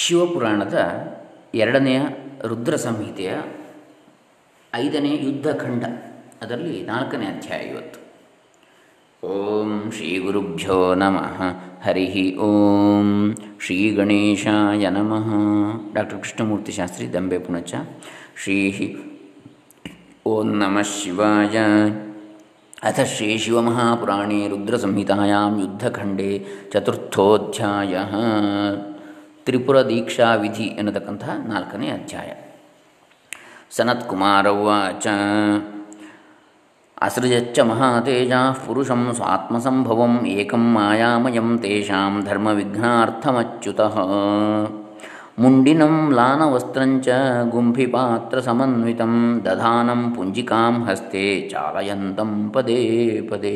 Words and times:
ಶಿವಪುರಾಣದ 0.00 0.78
ಎರಡನೆಯ 1.54 2.00
ರುದ್ರ 2.44 2.76
ಸಂಹಿತೆಯ 2.76 3.34
ಐದನೇ 4.74 5.18
ಯುದ್ಧಖಂಡ 5.22 5.84
ಅದರಲ್ಲಿ 6.42 6.82
ನಾಲ್ಕನೇ 6.86 7.26
ಅಧ್ಯಾಯ 7.26 7.60
ಇವತ್ತು. 7.60 8.00
ಓಂ 9.26 9.92
ಶ್ರೀ 9.96 10.18
ಗುರುಭ್ಯೋ 10.18 10.94
ನಮಃ. 10.94 11.42
ಹರಿ 11.84 12.36
ಓಂ. 12.36 13.34
ಶ್ರೀ 13.60 13.90
ಗಣೇಶಾಯ 13.90 14.88
ನಮಃ. 14.88 15.34
ಡಾಕ್ಟರ್ 15.94 16.18
ಕೃಷ್ಣಮೂರ್ತಿ 16.18 16.72
ಶಾಸ್ತ್ರಿ 16.72 17.12
ದಂಬೆ 17.12 17.38
ಪುಣಚ. 17.38 17.74
ಶ್ರೀ 18.42 18.96
ಓಂ 20.26 20.46
ನಮಃ 20.46 20.82
ಶಿವಾಯ. 20.82 21.58
ಅಥ 22.82 23.00
ಶ್ರೀ 23.00 23.38
ಶಿವಮಹಾಪುರಾಣೇ 23.38 24.48
ರುದ್ರಸಂಹಿತಾಯಾಂ 24.48 25.60
ಯುದ್ಧಖಂಡೇ 25.60 26.46
ಚತುರ್ಥೋಧ್ಯಾಯ. 26.72 27.98
ತ್ರಿಪುರ 29.48 29.76
ದೀಕ್ಷಾ 29.86 30.28
ವಿಧಿ 30.36 30.66
ಎನ್ನತಕ್ಕಂತಹ 30.78 31.34
ನಾಲ್ಕನೇ 31.46 31.86
ಅಧ್ಯಾಯ 31.90 32.30
ಸನತ್ಕುಮಾರ 33.76 34.46
ಉವಾಚ 34.56 35.06
ಅಸೃಜಚ್ಚ 36.96 37.60
ಮಹಾತೇಜಾ 37.66 38.40
ಪುರುಷಂ 38.62 39.02
ಸ್ವಾತ್ಮಸಂಭವಂ 39.12 40.14
ಏಕಂ 40.32 40.64
ಮಾಯಾಮಯಂ 40.72 41.50
ತೇಷಾಂ 41.58 42.14
ಧರ್ಮವಿಘ್ನಾರ್ಥಮಚ್ಯುತಃ 42.24 43.96
ಮುಂಡಿನಂ 45.42 45.92
ಮ್ಲಾನವಸ್ತ್ರಂಚ 46.10 47.08
ಗುಂಫಿಪಾತ್ರಸಮನ್ವಿತಂ 47.52 49.12
ದಧಾನಂ 49.44 50.00
ಪುಂಜಿಕಾಂ 50.14 50.76
ಹಸ್ತೆ 50.86 51.22
ಚಾಲಯಂತಂ 51.50 52.32
ಪದೇ 52.54 52.78
ಪದೇ 53.30 53.52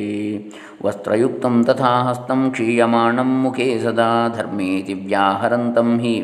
ವಸ್ತ್ರಯುಕ್ತಂ 0.84 1.56
ತಥಾ 1.64 1.92
ಹಸ್ತಂ 2.08 2.42
ಕ್ಷೀಯಮಾಣಂ 2.50 3.32
ಮುಖೇ 3.42 3.68
ಸದಾ 3.84 4.10
ಧರ್ಮೇತಿ 4.36 4.94
ವ್ಯಾಹರಂತಂ 5.08 5.90
ಹಿ 6.04 6.14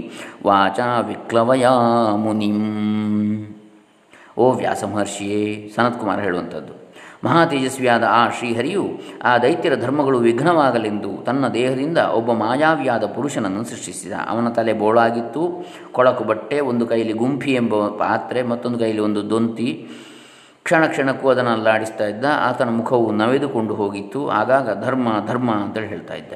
ವಾಚಾ 0.47 0.89
ವಿಕ್ಲವಯಾ 1.09 1.75
ಮುನಿಂ 2.25 2.59
ಓ 4.39 4.53
ವ್ಯಾಸಮಹರ್ಷಿಯೇ 4.53 5.45
ಸನತ್ಕುಮಾರ್ 5.77 6.21
ಹೇಳುವಂಥದ್ದು। 6.21 6.75
ಮಹಾತೇಜಸ್ವಿಯಾದ 7.25 8.05
ಆ 8.11 8.29
ಶ್ರೀಹರಿಯು 8.29 8.89
ಆ 9.23 9.39
ದೈತ್ಯರ 9.39 9.75
ಧರ್ಮಗಳು 9.75 10.19
ವಿಘ್ನವಾಗಲೆಂದು 10.19 11.25
ತನ್ನ 11.25 11.49
ದೇಹದಿಂದ 11.49 11.99
ಒಬ್ಬ 11.99 12.33
ಮಾಯಾವಿಯಾದ 12.33 13.05
ಪುರುಷನನ್ನು 13.05 13.65
ಸೃಷ್ಟಿಸಿದ. 13.65 14.13
ಅವನ 14.29 14.49
ತಲೆ 14.49 14.73
ಬೋಳಾಗಿತ್ತು, 14.73 15.67
ಕೊಳಕು 15.93 16.25
ಬಟ್ಟೆ, 16.25 16.61
ಒಂದು 16.61 16.87
ಕೈಲಿ 16.87 17.13
ಗುಂಫಿ 17.13 17.53
ಎಂಬ 17.53 17.75
ಪಾತ್ರೆ, 17.89 18.43
ಮತ್ತೊಂದು 18.43 18.79
ಕೈಲಿ 18.79 18.99
ಒಂದು 18.99 19.31
ದೊಂತಿ. 19.31 19.89
ಕ್ಷಣ 20.63 20.87
ಕ್ಷಣಕ್ಕೂ 20.87 21.29
ಅದನ್ನು 21.29 21.51
ಅಲ್ಲಾಡಿಸ್ತಾ 21.51 22.05
ಇದ್ದ. 22.07 22.25
ಆತನ 22.39 22.69
ಮುಖವು 22.69 23.13
ನವೆದುಕೊಂಡು 23.13 23.75
ಹೋಗಿತ್ತು. 23.75 24.29
ಆಗಾಗ 24.29 24.85
ಧರ್ಮ 24.85 25.09
ಧರ್ಮ 25.27 25.51
ಅಂತೇಳಿ 25.51 25.87
ಹೇಳ್ತಾ 25.87 26.15
ಇದ್ದ. 26.15 26.33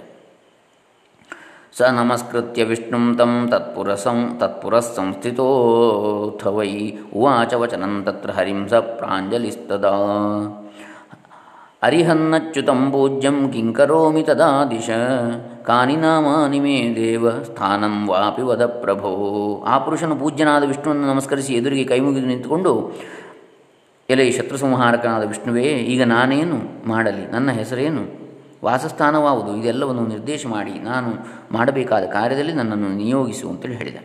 ಸ 1.78 1.89
ನಮಸ್ಕೃತ್ಯ 1.97 2.62
ವಿಷ್ಣುಂ 2.70 3.05
ತಂ 3.19 3.31
ತತ್ಪುರಸಂ 3.51 4.19
ತತ್ಪುರಃ 4.41 4.87
ಸಂಸ್ಥಿತೋಥ 4.97 6.42
ವೈ 6.56 6.73
ಉವಾಚ 7.19 7.53
ವಚನಂ 7.62 7.95
ತತ್ರ 8.06 8.31
ಹರಿಂ 8.31 8.61
ಸ 8.70 8.81
ಪ್ರಾಂಜಲಿಸ್ತದಾ 8.98 9.95
ಅರಿಹನ್ನಚ್ಯುತಂ 11.87 12.81
ಪೂಜ್ಯಂ 12.93 13.39
ಕಿಂಕರೋಮಿ 13.53 14.23
ತದಾ 14.23 14.50
ದಿಶ 14.73 14.91
ಕಾನಿ 15.69 15.97
ನಾಮಾನಿ 15.97 16.61
ಮೇ 16.61 16.77
ದೇವ 16.97 17.31
ಸ್ಥಾನಂ 17.48 17.97
ವಾಪಿ 18.11 18.43
ವದ 18.43 18.67
ಪ್ರಭೋ 18.84 19.11
ಆ 19.73 19.78
ಪುರುಷನು 19.78 20.17
ಪೂಜ್ಯನಾದ 20.17 20.65
ವಿಷ್ಣುವನ್ನು 20.65 21.06
ನಮಸ್ಕರಿಸಿ 21.06 21.55
ಎದುರಿಗೆ 21.55 21.84
ಕೈಮುಗಿದು 21.84 22.27
ನಿಂತುಕೊಂಡು, 22.27 22.73
ಎಲೆ 24.09 24.27
ಶತ್ರು 24.33 24.59
ಸಂಹಾರಕನಾದ 24.59 25.25
ವಿಷ್ಣುವೇ, 25.25 25.69
ಈಗ 25.95 26.03
ನಾನೇನು 26.03 26.59
ಮಾಡಲಿ? 26.87 27.25
ನನ್ನ 27.33 27.50
ಹೆಸರೇನು? 27.50 28.22
ವಾಸಸ್ಥಾನವಾವುದು. 28.64 29.56
ಇದೆಲ್ಲವನ್ನು 29.56 30.06
ನಿರ್ದೇಶ 30.06 30.46
ಮಾಡಿ 30.46 30.74
ನಾನು 30.78 31.10
ಮಾಡಬೇಕಾದ 31.52 32.05
ಕಾರ್ಯದಲ್ಲಿ 32.05 32.52
ನನ್ನನ್ನು 32.52 32.88
ನಿಯೋಗಿಸು 32.88 33.48
ಅಂತೇಳಿ 33.48 33.74
ಹೇಳಿದ. 33.74 33.96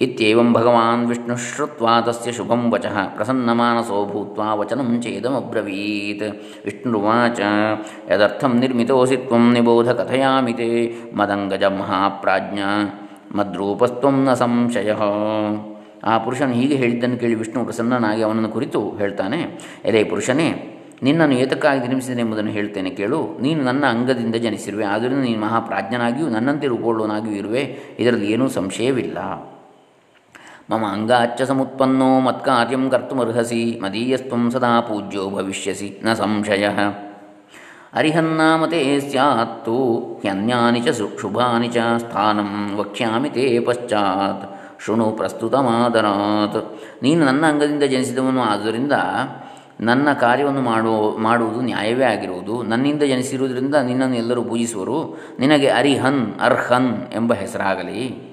ಇತ್ಯಂ 0.00 0.52
ಭಗವಾನ್ 0.52 1.06
ವಿಷ್ಣು 1.06 1.36
ಶ್ರುತ್ವಾ 1.36 2.00
ತಸ್ಯ 2.00 2.32
ಶುಭಂ 2.32 2.72
ವಚಃ 2.72 2.96
ಪ್ರಸನ್ನಮಾನಸೋ 3.16 4.06
ಭೂತ್ವಾ 4.06 4.54
ವಚನಂ 4.54 4.90
ವಿಷ್ಣುವಾಚ 6.66 7.40
ಯದರ್ಥಂ 8.10 8.52
ನಿರ್ಮಿತೋಸಿ 8.58 9.16
ತ್ವಂ 9.16 9.52
ನಿಬೋಧ 9.52 9.88
ಕಥಯಾಮಿ 9.90 10.52
ತೇ 10.52 10.68
ಮದಂಗಜ 11.14 11.64
ಮಹಾಪ್ರಾಜ್ಞ 11.64 12.60
ಮದ್ರೂಪಸ್ತ್ವಂ 13.36 14.24
ನ 14.24 14.34
ಸಂಶಯ. 14.34 14.92
ಆ 16.04 16.18
ಪುರುಷನು 16.18 16.52
ಹೀಗೆ 16.52 16.74
ಹೇಳಿದ್ದನ್ನು 16.74 17.18
ಕೇಳಿ 17.18 17.34
ವಿಷ್ಣು 17.34 17.64
ಪ್ರಸನ್ನನಾಗಿ 17.64 18.22
ಅವನನ್ನು 18.22 18.48
ಕುರಿತು 18.48 18.80
ಹೇಳ್ತಾನೆ, 18.98 19.40
ಎಲೆ 19.84 20.04
ಪುರುಷನೇ 20.04 20.48
ನಿನ್ನನ್ನು 21.02 21.34
ಏತಕ್ಕಾಗಿ 21.34 21.80
ನಿರ್ಮಿಸಿದೆನೆಂಬುದನ್ನು 21.80 22.50
ಹೇಳ್ತೇನೆ 22.50 22.90
ಕೇಳು. 22.90 23.20
ನೀನು 23.40 23.60
ನನ್ನ 23.64 23.84
ಅಂಗದಿಂದ 23.86 24.36
ಜನಿಸಿರುವೆ, 24.44 24.84
ಆದ್ದರಿಂದ 24.84 25.22
ನೀನು 25.22 25.40
ಮಹಾಪ್ರಾಜ್ಞನಾಗಿಯೂ 25.40 26.28
ನನ್ನಂತೆ 26.28 26.66
ರೂಪುಗೊಳ್ಳುವನಾಗಿಯೂ 26.66 27.36
ಇರುವೆ. 27.36 27.62
ಇದರಲ್ಲಿ 27.98 28.28
ಏನೂ 28.32 28.46
ಸಂಶಯವಿಲ್ಲ. 28.48 29.18
ಮಮ 30.70 30.84
ಅಂಗಾಚ್ಚ 30.92 31.42
ಸಮುತ್ಪನ್ನೋ 31.42 32.08
ಮತ್ಕಾರ್ಯಂ 32.20 32.90
ಕರ್ತುಮರ್ಹಸಿ 32.90 33.80
ಮದೀಯಸ್ತ್ವಂ 33.82 34.42
ಸದಾ 34.50 34.72
ಪೂಜ್ಯೋ 34.80 35.24
ಭವಿಷ್ಯಸಿ, 35.30 35.88
ನ 36.04 36.14
ಸಂಶಯ. 36.14 36.66
ಅರಿಹನ್ನಾಮತೆ 37.92 38.80
ಸ್ಯಾತ್ತು 39.00 39.76
ಹ್ಯನ್ಯಾನಿ 40.22 40.80
ಚ 40.80 40.88
ಶುಭಾನಿ 41.20 41.68
ಚ 41.68 41.76
ಸ್ಥಾನಂ 41.98 42.50
ವಕ್ಷ್ಯಾಮಿ 42.76 43.30
ತೇ 43.30 43.46
ಪಶ್ಚಾತ್. 43.60 44.44
ಶೃಣು 44.84 45.06
ಪ್ರಸ್ತುತ 45.10 45.54
ಮಾದರಾತ್ 45.68 46.58
ನೀನು 47.02 47.20
ನನ್ನ 47.24 47.44
ಅಂಗದಿಂದ 47.46 47.84
ಜನಿಸಿದವನು, 47.92 48.42
ಆದ್ದರಿಂದ 48.42 48.94
ನನ್ನ 49.80 50.12
ಕಾರ್ಯವನ್ನು 50.12 50.60
ಮಾಡುವ, 50.60 51.18
ಮಾಡುವುದು 51.18 51.60
ನ್ಯಾಯವೇ 51.60 52.04
ಆಗಿರುವುದು. 52.04 52.62
ನನ್ನಿಂದ 52.62 53.02
ಜನಿಸಿರುವುದರಿಂದ 53.02 53.74
ನಿನ್ನನ್ನು 53.74 54.16
ಎಲ್ಲರೂ 54.16 54.44
ಪೂಜಿಸುವರು. 54.44 55.18
ನಿನಗೆ 55.38 55.68
ಅರಿಹನ್, 55.68 56.40
ಅರ್ಹನ್ 56.40 57.12
ಎಂಬ 57.12 57.34
ಹೆಸರಾಗಲಿ. 57.34 58.28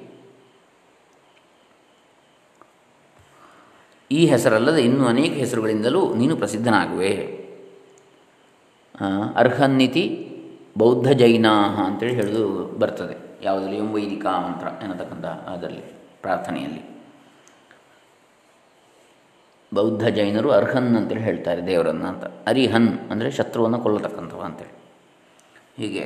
ಈ 4.12 4.26
ಹೆಸರಲ್ಲದೆ 4.26 4.82
ಇನ್ನೂ 4.82 5.06
ಅನೇಕ 5.06 5.34
ಹೆಸರುಗಳಿಂದಲೂ 5.34 6.14
ನೀನು 6.14 6.36
ಪ್ರಸಿದ್ಧನಾಗುವೆ. 6.36 7.46
ಅರ್ಹನ್ನಿತಿ 9.36 10.32
ಬೌದ್ಧ 10.78 11.12
ಜೈನಾಹ 11.12 11.80
ಅಂತೇಳಿ 11.80 12.16
ಹೇಳೋದು 12.16 12.64
ಬರ್ತದೆ. 12.80 13.16
ಯಾವುದರಲ್ಲಿ 13.44 13.80
ವೈದಿಕ 13.80 14.26
ಮಂತ್ರ 14.26 14.68
ಎನ್ನತಕ್ಕಂಥ 14.84 15.26
ಅದರಲ್ಲಿ, 15.26 15.82
ಪ್ರಾರ್ಥನೆಯಲ್ಲಿ. 16.22 16.95
ಬೌದ್ಧ 19.78 20.04
ಜೈನರು 20.18 20.50
ಅರ್ಹನ್ 20.52 20.90
ಅಂತೇಳಿ 21.00 21.24
ಹೇಳ್ತಾರೆ 21.28 21.62
ದೇವರನ್ನು 21.68 22.06
ಅಂತ. 22.12 22.26
ಅರಿಹನ್ 22.48 22.90
ಅಂದರೆ 23.12 23.30
ಶತ್ರುವನ್ನು 23.38 23.80
ಕೊಲ್ಲತಕ್ಕಂಥವ 23.86 24.42
ಅಂತೇಳಿ. 24.50 24.74
ಹೀಗೆ, 25.80 26.06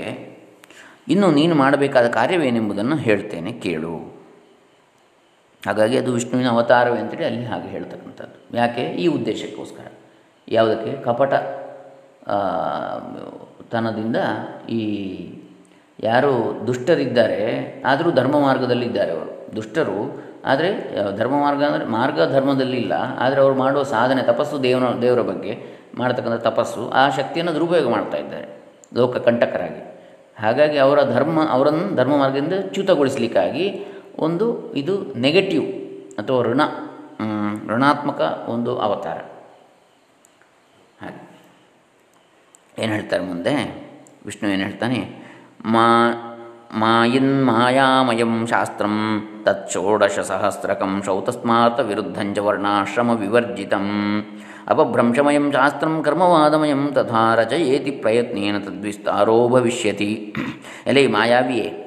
ಇನ್ನು 1.14 1.28
ನೀನು 1.32 1.54
ಮಾಡಬೇಕಾದ 1.56 2.08
ಕಾರ್ಯವೇನೆಂಬುದನ್ನು 2.18 2.98
ಹೇಳ್ತೇನೆ, 3.08 3.52
ಕೇಳು. 3.66 3.96
ಹಾಗಾಗಿ 5.64 5.96
ಅದು 6.02 6.10
ವಿಷ್ಣುವಿನ 6.18 6.50
ಅವತಾರವೇ 6.56 7.00
ಅಂತೇಳಿ 7.04 7.26
ಅಲ್ಲಿ 7.30 7.44
ಹಾಗೆ 7.46 7.70
ಹೇಳ್ತಕ್ಕಂಥದ್ದು. 7.76 8.38
ಯಾಕೆ? 8.58 8.84
ಈ 9.04 9.06
ಉದ್ದೇಶಕ್ಕೋಸ್ಕರ. 9.18 9.88
ಯಾವುದಕ್ಕೆ? 10.48 10.92
ಕಪಟ 11.08 11.34
ತನದಿಂದ 13.72 14.18
ಈ 14.70 14.82
ಯಾರು 16.00 16.32
ದುಷ್ಟರಿದ್ದಾರೆ, 16.68 17.42
ಆದರೂ 17.86 18.10
ಧರ್ಮ 18.12 18.36
ಮಾರ್ಗದಲ್ಲಿದ್ದಾರೆ 18.46 19.12
ಅವರು. 19.18 19.32
ದುಷ್ಟರು 19.56 19.98
ಆದರೆ 20.46 20.70
ಧರ್ಮ 21.18 21.42
ಮಾರ್ಗ 21.42 21.64
ಅಂದರೆ, 21.64 21.86
ಮಾರ್ಗ 21.86 22.20
ಧರ್ಮದಲ್ಲಿಲ್ಲ 22.34 22.94
ಆದರೆ 22.94 23.42
ಅವರು 23.42 23.56
ಮಾಡುವ 23.56 23.84
ಸಾಧನೆ, 23.84 24.24
ತಪಸ್ಸು 24.24 24.64
ದೇವನ, 24.64 25.00
ದೇವರ 25.02 25.22
ಬಗ್ಗೆ 25.22 25.54
ಮಾಡತಕ್ಕಂಥ 25.98 26.42
ತಪಸ್ಸು, 26.42 26.90
ಆ 26.90 27.10
ಶಕ್ತಿಯನ್ನು 27.10 27.54
ದುರುಪಯೋಗ 27.54 27.90
ಮಾಡ್ತಾ 27.90 28.18
ಇದ್ದಾರೆ, 28.18 28.48
ಲೋಕ 28.94 29.18
ಕಂಟಕರಾಗಿ. 29.18 29.82
ಹಾಗಾಗಿ 30.40 30.78
ಅವರ 30.78 31.00
ಧರ್ಮ, 31.04 31.46
ಅವರನ್ನು 31.50 31.96
ಧರ್ಮ 31.96 32.18
ಮಾರ್ಗದಿಂದ 32.18 32.54
ಚ್ಯುತಗೊಳಿಸಲಿಕ್ಕಾಗಿ 32.54 33.86
ಒಂದು 34.20 34.74
ಇದು 34.74 35.14
ನೆಗೆಟಿವ್ 35.16 35.66
ಅಥವಾ 36.18 36.44
ಋಣ 36.44 36.62
ಋಣಾತ್ಮಕ 37.68 38.22
ಒಂದು 38.48 38.78
ಅವತಾರ. 38.78 39.18
ಹಾಗೆ. 41.02 41.22
ಏನು 42.84 42.94
ಹೇಳ್ತಾರೆ 42.94 43.24
ಮುಂದೆ? 43.24 43.54
ವಿಷ್ಣು 44.26 44.50
ಏನು 44.50 44.64
ಹೇಳ್ತಾನೆ? 44.64 45.00
ಮಾ 45.66 45.86
ಮಾಯಿನ್ಮಾಯಾಮಯಂ 46.74 48.48
ಶಾಸ್ತ್ರಂ 48.48 49.30
ತತ್ಷೋಡಶಸಹಸ್ರಕಂ 49.46 51.02
ಶೌತಸ್ಮಾತ್ 51.06 51.80
ವಿರುದ್ಧಂಚ 51.80 52.38
ವರ್ಣಾಶ್ರಮ 52.40 53.10
ವಿವರ್ಜಿತಂ 53.10 54.26
ಅಪಭ್ರಂಶಮಯಂ 54.68 55.52
ಶಾಸ್ತ್ರಂ 55.52 56.04
ಕರ್ಮವಾದಮಯಂ 56.04 56.94
ತಥಾ 56.94 57.36
ರಚಯೇತಿ 57.36 57.92
ಪ್ರಯತ್ನೇನ 57.92 58.58
ತದ್ವಿಸ್ತಾರೋ 58.60 59.48
ಭವಿಷ್ಯತಿ 59.48 60.36
ಎಲೆ 60.88 61.08
ಮಾಯಾವಿಯೇ 61.08 61.86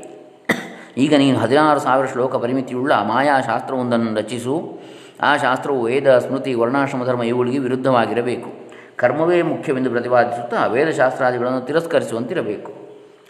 ಈಗ 0.99 1.15
ನೀನು 1.15 1.39
ಹದಿನಾರು 1.39 1.81
ಸಾವಿರ 1.81 2.07
ಶ್ಲೋಕ 2.07 2.37
ಪರಿಮಿತಿಯುಳ್ಳ 2.37 2.93
ಮಾಯಾಶಾಸ್ತ್ರವೊಂದನ್ನು 2.93 4.17
ರಚಿಸು. 4.17 4.81
ಆ 5.21 5.37
ಶಾಸ್ತ್ರವು 5.37 5.83
ವೇದ, 5.83 6.19
ಸ್ಮೃತಿ 6.19 6.55
ವರ್ಣಾಶ್ರಮ 6.55 7.05
ಧರ್ಮ 7.05 7.23
ಇವುಗಳಿಗೆ 7.23 7.59
ವಿರುದ್ಧವಾಗಿರಬೇಕು. 7.59 8.51
ಕರ್ಮವೇ 8.97 9.43
ಮುಖ್ಯವೆಂದು 9.43 9.91
ಪ್ರತಿಪಾದಿಸುತ್ತಾ 9.91 10.67
ವೇದಶಾಸ್ತ್ರಾದಿಗಳನ್ನು 10.67 11.61
ತಿರಸ್ಕರಿಸುವಂತಿರಬೇಕು. 11.61 12.82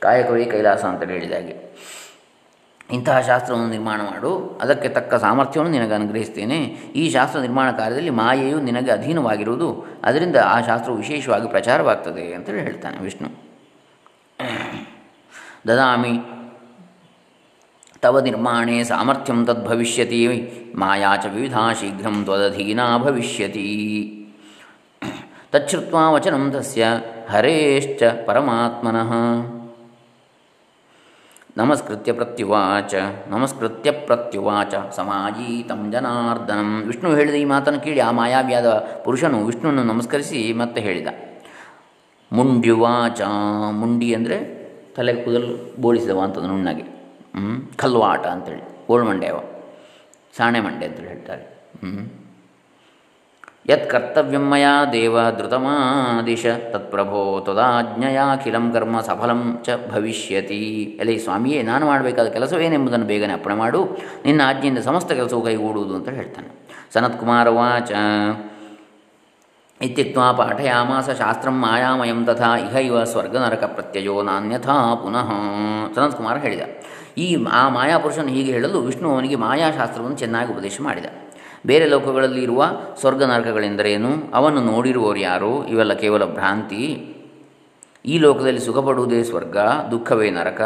ಕಾಯಕವೇ 0.02 0.44
ಕೈಲಾಸ 0.44 0.84
ಅಂತ 0.84 1.10
ಹೇಳಿದಾಗೆ 1.10 1.72
ಇಂತಹ 2.93 3.20
ಶಾಸ್ತ್ರವನ್ನು 3.20 3.69
ನಿರ್ಮಾಣ 3.69 4.00
ಮಾಡು. 4.00 4.58
ಅದಕ್ಕೆ 4.62 4.88
ತಕ್ಕ 4.88 5.14
ಸಾಮರ್ಥ್ಯವನ್ನು 5.14 5.72
ನಿನಗೆ 5.72 5.94
ಅನುಗ್ರಹಿಸ್ತೇನೆ. 5.94 6.58
ಈ 6.94 7.10
ಶಾಸ್ತ್ರ 7.10 7.40
ನಿರ್ಮಾಣ 7.40 7.70
ಕಾರ್ಯದಲ್ಲಿ 7.70 8.10
ಮಾಯೆಯು 8.10 8.60
ನಿನಗೆ 8.60 8.90
ಅಧೀನವಾಗಿರುವುದು. 8.90 9.87
ಅದರಿಂದ 10.04 10.37
ಆ 10.37 10.60
ಶಾಸ್ತ್ರವು 10.60 10.96
ವಿಶೇಷವಾಗಿ 10.96 11.49
ಪ್ರಚಾರವಾಗ್ತದೆ 11.49 12.34
ಅಂತೇಳಿ 12.34 12.60
ಹೇಳ್ತಾನೆ 12.60 12.99
ವಿಷ್ಣು. 12.99 13.28
ದದಾಮಿ, 15.69 16.14
ತವ 18.00 18.20
ನಿರ್ಮಾಣೆ 18.20 18.84
ಸಾಮರ್ಥ್ಯಂ 18.84 19.46
ತದ್ಭವಿಷ್ಯತಿ 19.46 20.20
ಮಾಯಾ 20.75 21.16
ಚ 21.16 21.26
ವಿವಿಧಾ 21.26 21.72
ಶೀಘ್ರಂ 21.72 22.25
ತ್ವದಧೀನಾ 22.25 22.98
ಭವಿಷ್ಯತಿ. 22.98 23.69
ತಚ್ಛ್ರುತ್ವಾ 25.52 26.10
ವಚನಂ 26.10 26.50
ತಸ್ಯ 26.50 26.87
ಹರೇಶ್ಚ 27.31 28.02
ಪರಮಾತ್ಮನಃ. 28.26 29.10
ನಮಸ್ಕೃತ್ಯ 31.56 32.12
ಪ್ರತ್ಯುವಾಚ 32.12 32.94
ನಮಸ್ಕೃತ್ಯ 33.28 33.90
ಪ್ರತ್ಯುವಾಚ 33.90 34.75
ಸಮಾಜೀತಂ 34.96 35.93
ಜನಾರ್ದನಂ. 35.93 36.82
ವಿಷ್ಣು 36.82 37.16
ಹೇಳಿದ 37.16 37.34
ಈ 37.34 37.44
ಮಾತನ್ನು 37.44 37.81
ಕೇಳಿ 37.81 38.00
ಆ 38.00 38.10
ಮಾಯಾವ್ಯಾದ 38.10 38.66
ಪುರುಷನು 39.04 39.44
ವಿಷ್ಣುವನ್ನು 39.44 39.84
ನಮಸ್ಕರಿಸಿ 39.84 40.52
ಮತ್ತೆ 40.52 40.81
ಹೇಳಿದ. 40.81 41.06
ಮುಂಡ್ಯುವಾಚ, 42.32 43.20
ಮುಂಡಿ 43.70 44.14
ಅಂದರೆ 44.14 44.38
ತಲೆ 44.96 45.14
ಕೂದಲು 45.14 45.81
ಬೋಳಿಸಿದವ 45.81 46.20
ಅಂತ 46.20 46.38
ನುಣ್ಣಗೆ. 46.38 46.82
ಹ್ಞೂ 47.34 47.52
ಕಲ್ವಾಟ 47.76 48.26
ಅಂತೇಳಿ 48.26 48.87
ಗೋಳ್ಮಂಡೆಯವ 48.87 49.40
ಸಾಣೆ 50.37 50.60
ಮಂಡೆ 50.60 50.87
ಅಂತೇಳಿ 50.87 51.08
ಹೇಳ್ತಾರೆ. 51.08 51.43
ಹ್ಞೂ 51.84 52.21
ಯತ್ 53.70 53.84
ಕರ್ತವ್ಯಂ 53.90 54.44
ಮಯ 54.50 54.66
ದೇವ 54.92 55.16
ಧೃತಮಾದಿಶ 55.38 56.44
ತತ್ಪ್ರಭೋ 56.72 57.20
ತ್ವದಾಜ್ಞಯಾಖಿಲಂ 57.44 58.64
ಕರ್ಮ 58.74 59.00
ಸಫಲಂ 59.00 59.40
ಚ 59.66 59.76
ಭವಿಷ್ಯತಿ 59.92 60.58
ಎಲೆ 61.02 61.14
ಸ್ವಾಮಿಯೇ 61.18 61.60
ನಾನು 61.68 61.84
ಮಾಡಬೇಕಾದ 61.86 62.28
ಕೆಲಸವೇನೆಂಬುದನ್ನು 62.36 63.06
ಬೇಗನೆ 63.12 63.32
ಅಪ್ಪಣೆ 63.32 63.56
ಮಾಡು, 63.62 63.82
ನಿನ್ನ 64.26 64.40
ಆಜ್ಞೆಯಿಂದ 64.48 64.82
ಸಮಸ್ತ 64.88 65.10
ಕೆಲಸವು 65.12 65.42
ಕೈಗೂಡುವುದು 65.48 65.94
ಅಂತ 65.98 66.08
ಹೇಳ್ತಾನೆ. 66.18 66.50
ಸನತ್ಕುಮಾರ 66.94 67.48
ವಾಚ 67.58 67.92
ಇತ್ಯುಕ್ತ 69.80 70.18
ಪಾಠಯಾಮಾಸ 70.38 71.08
ಶಾಸ್ತ್ರಂ 71.22 71.56
ಮಾಯಾಮಯಂ 71.62 72.20
ತಥಾ 72.26 72.50
ಇಹ 72.66 72.76
ಇವ 72.88 72.98
ಸ್ವರ್ಗನರಕ 73.14 73.64
ಪ್ರತ್ಯಯೋ 73.78 74.16
ನಾನ್ಯಥಾ 74.22 74.78
ಪುನಃ 75.04 75.30
ಸನತ್ಕುಮಾರ 75.94 76.36
ಹೇಳಿದ. 76.46 76.62
ಈ 77.24 77.28
ಆ 77.60 77.64
ಮಾಯಾಪುರುಷನು 77.78 78.32
ಹೀಗೆ 78.36 78.50
ಹೇಳಲು 78.52 78.78
ವಿಷ್ಣು 78.90 79.08
ಅವನಿಗೆ 79.14 79.36
ಮಾಯಾಶಾಸ್ತ್ರವನ್ನು 79.46 80.18
ಚೆನ್ನಾಗಿ 80.18 80.50
ಉಪದೇಶ 80.52 80.78
ಮಾಡಿದ. 80.80 81.08
ಬೇರೆ 81.66 81.86
ಲೋಕಗಳಲ್ಲಿ 81.86 82.42
ಇರುವ 82.42 82.64
ಸ್ವರ್ಗ 83.00 83.22
ನರಕಗಳೆಂದರೇನು 83.22 84.08
ಅವನ್ನು 84.34 84.60
ನೋಡಿರುವವರು 84.60 85.18
ಯಾರು? 85.18 85.66
ಇವೆಲ್ಲ 85.66 85.92
ಕೇವಲ 85.92 86.24
ಭ್ರಾಂತಿ. 86.24 87.14
ಈ 88.06 88.18
ಲೋಕದಲ್ಲಿ 88.18 88.60
ಸುಖಪಡುವುದೇ 88.60 89.22
ಸ್ವರ್ಗ, 89.22 89.56
ದುಃಖವೇ 89.90 90.30
ನರಕ. 90.30 90.60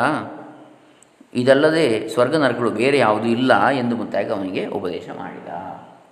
ಇದಲ್ಲದೆ 1.34 2.08
ಸ್ವರ್ಗ 2.08 2.36
ನರಕಗಳು 2.36 2.70
ಬೇರೆ 2.70 2.98
ಯಾವುದೂ 2.98 3.26
ಇಲ್ಲ 3.26 3.68
ಎಂದು 3.68 3.96
ಮುಂತಾಗಿ 3.96 4.30
ಅವನಿಗೆ 4.30 4.66
ಉಪದೇಶ 4.66 5.08
ಮಾಡಿದ. 5.18 5.48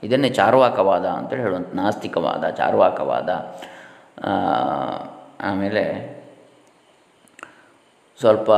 ಇದನ್ನೇ 0.02 0.28
ಚಾರ್ವಾಕವಾದ 0.28 1.06
ಅಂತೇಳಿ 1.06 1.42
ಹೇಳುವಂಥ 1.42 1.74
ನಾಸ್ತಿಕವಾದ, 1.74 2.50
ಚಾರ್ವಾಕವಾದ. 2.50 3.56
ಆಮೇಲೆ 5.40 6.14
ಸ್ವಲ್ಪ 8.20 8.50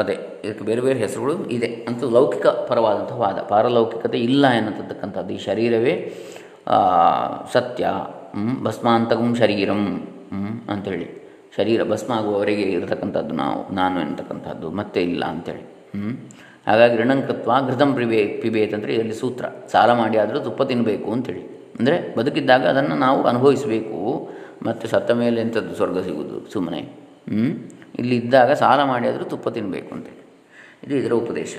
ಅದೇ, 0.00 0.16
ಇದಕ್ಕೆ 0.44 0.64
ಬೇರೆ 0.64 0.82
ಬೇರೆ 0.86 0.98
ಹೆಸರುಗಳು 0.98 1.34
ಇದೆ. 1.56 1.68
ಅಂತ 1.88 2.10
ಲೌಕಿಕ 2.16 2.46
ಪರವಾದಂಥ 2.70 3.12
ವಾದ. 3.22 3.38
ಪಾರಲೌಕಿಕತೆ 3.52 4.18
ಇಲ್ಲ 4.28 4.46
ಎನ್ನತಕ್ಕಂಥದ್ದು. 4.58 5.32
ಈ 5.32 5.38
ಶರೀರವೇ 5.48 5.94
ಸತ್ಯ 7.52 7.86
ಭಸ್ಮಾಂತಕಂ 8.64 9.30
ಶರೀರಂ 9.34 9.82
ಅಂಥೇಳಿ 10.68 11.06
ಶರೀರ 11.56 11.80
ಭಸ್ಮ 11.90 12.10
ಆಗುವವರೆಗೆ 12.12 12.64
ಇರತಕ್ಕಂಥದ್ದು 12.76 13.34
ನಾವು, 13.34 13.58
ನಾನು 13.74 13.96
ಎನ್ನತಕ್ಕಂಥದ್ದು, 14.00 14.68
ಮತ್ತೆ 14.70 15.00
ಇಲ್ಲ 15.02 15.22
ಅಂಥೇಳಿ 15.24 15.62
ಹ್ಞೂ 15.94 16.10
ಹಾಗಾಗಿ 16.66 16.96
ಋಣಂಕೃತ್ವ 16.96 17.52
ಘೃತಂ 17.68 17.90
ಪಿಬೇ, 17.94 18.20
ಪಿಬೇತ್ 18.42 18.72
ಅಂದರೆ 18.74 18.90
ಇದರಲ್ಲಿ 18.94 19.16
ಸೂತ್ರ. 19.20 19.44
ಸಾಲ 19.72 19.90
ಮಾಡಿ 19.92 20.16
ಆದರೂ 20.18 20.38
ತುಪ್ಪ 20.38 20.62
ತಿನ್ನಬೇಕು 20.62 21.08
ಅಂತೇಳಿ. 21.12 21.42
ಅಂದರೆ 21.78 21.96
ಬದುಕಿದ್ದಾಗ 22.16 22.62
ಅದನ್ನು 22.66 22.96
ನಾವು 22.96 23.18
ಅನುಭವಿಸಬೇಕು. 23.22 23.98
ಮತ್ತು 24.66 24.84
ಸತ್ತ 24.88 25.10
ಮೇಲೆ 25.22 25.38
ಎಂಥದ್ದು 25.40 25.74
ಸ್ವರ್ಗ 25.74 25.98
ಸಿಗುವುದು? 25.98 26.36
ಸುಮ್ಮನೆ. 26.52 26.80
ಹ್ಞೂ 27.32 27.48
ಇಲ್ಲಿ 28.00 28.14
ಇದ್ದಾಗ 28.22 28.50
ಸಾಲ 28.62 28.80
ಮಾಡಿ 28.90 29.06
ಆದರೂ 29.10 29.24
ತುಪ್ಪ 29.32 29.48
ತಿನ್ನಬೇಕು 29.56 29.90
ಅಂತೇಳಿ 29.96 30.22
ಇದು 30.84 30.94
ಇದರ 31.00 31.12
ಉಪದೇಶ, 31.22 31.52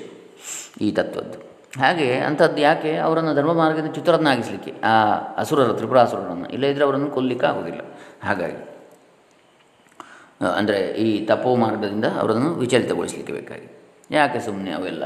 ಈ 0.86 0.88
ತತ್ವದ್ದು. 1.00 1.38
ಹಾಗೆ 1.84 2.08
ಅಂಥದ್ದು 2.28 2.60
ಯಾಕೆ? 2.68 2.92
ಅವರನ್ನು 3.06 3.32
ಧರ್ಮ 3.40 3.54
ಮಾರ್ಗದಿಂದ 3.62 3.92
ಚ್ಯುತರನ್ನಾಗಿಸಲಿಕ್ಕೆ 3.96 4.72
ಆ 4.92 4.94
ಅಸುರರ, 5.42 5.72
ತ್ರಿಪುರಾಸುರರನ್ನು. 5.80 6.48
ಇಲ್ಲದಿದ್ದರೆ 6.56 6.86
ಅವರನ್ನು 6.88 7.10
ಕೊಲ್ಲಿಕ್ಕೆ 7.18 7.48
ಆಗೋದಿಲ್ಲ 7.52 7.82
ಹಾಗಾಗಿ 8.28 8.62
ಅಂದರೆ 10.60 10.80
ಈ 11.06 11.08
ತಪೋ 11.30 11.52
ಮಾರ್ಗದಿಂದ 11.64 12.08
ಅವರನ್ನು 12.22 12.50
ವಿಚಲಿತಗೊಳಿಸಲಿಕ್ಕೆ 12.62 13.34
ಬೇಕಾಗಿ 13.38 13.68
ಯಾಕೆ 14.16 14.40
ಸುಮ್ಮನೆ 14.48 14.72
ಅವೆಲ್ಲ 14.78 15.04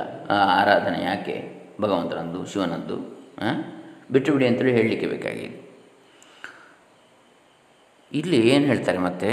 ಆರಾಧನೆ 0.59 0.99
ಯಾಕೆ? 1.09 1.35
ಭಗವಂತನದ್ದು, 1.83 2.39
ಶಿವನದ್ದು 2.51 2.97
ಬಿಟ್ಟು 4.13 4.29
ಬಿಡಿ 4.33 4.45
ಅಂತೇಳಿ 4.49 4.73
ಹೇಳಲಿಕ್ಕೆ 4.77 5.07
ಬೇಕಾಗಿ 5.13 5.47
ಇಲ್ಲಿ 8.11 8.39
ಏನು 8.53 8.65
ಹೇಳ್ತಾರೆ 8.71 8.99
ಮತ್ತೆ? 9.07 9.29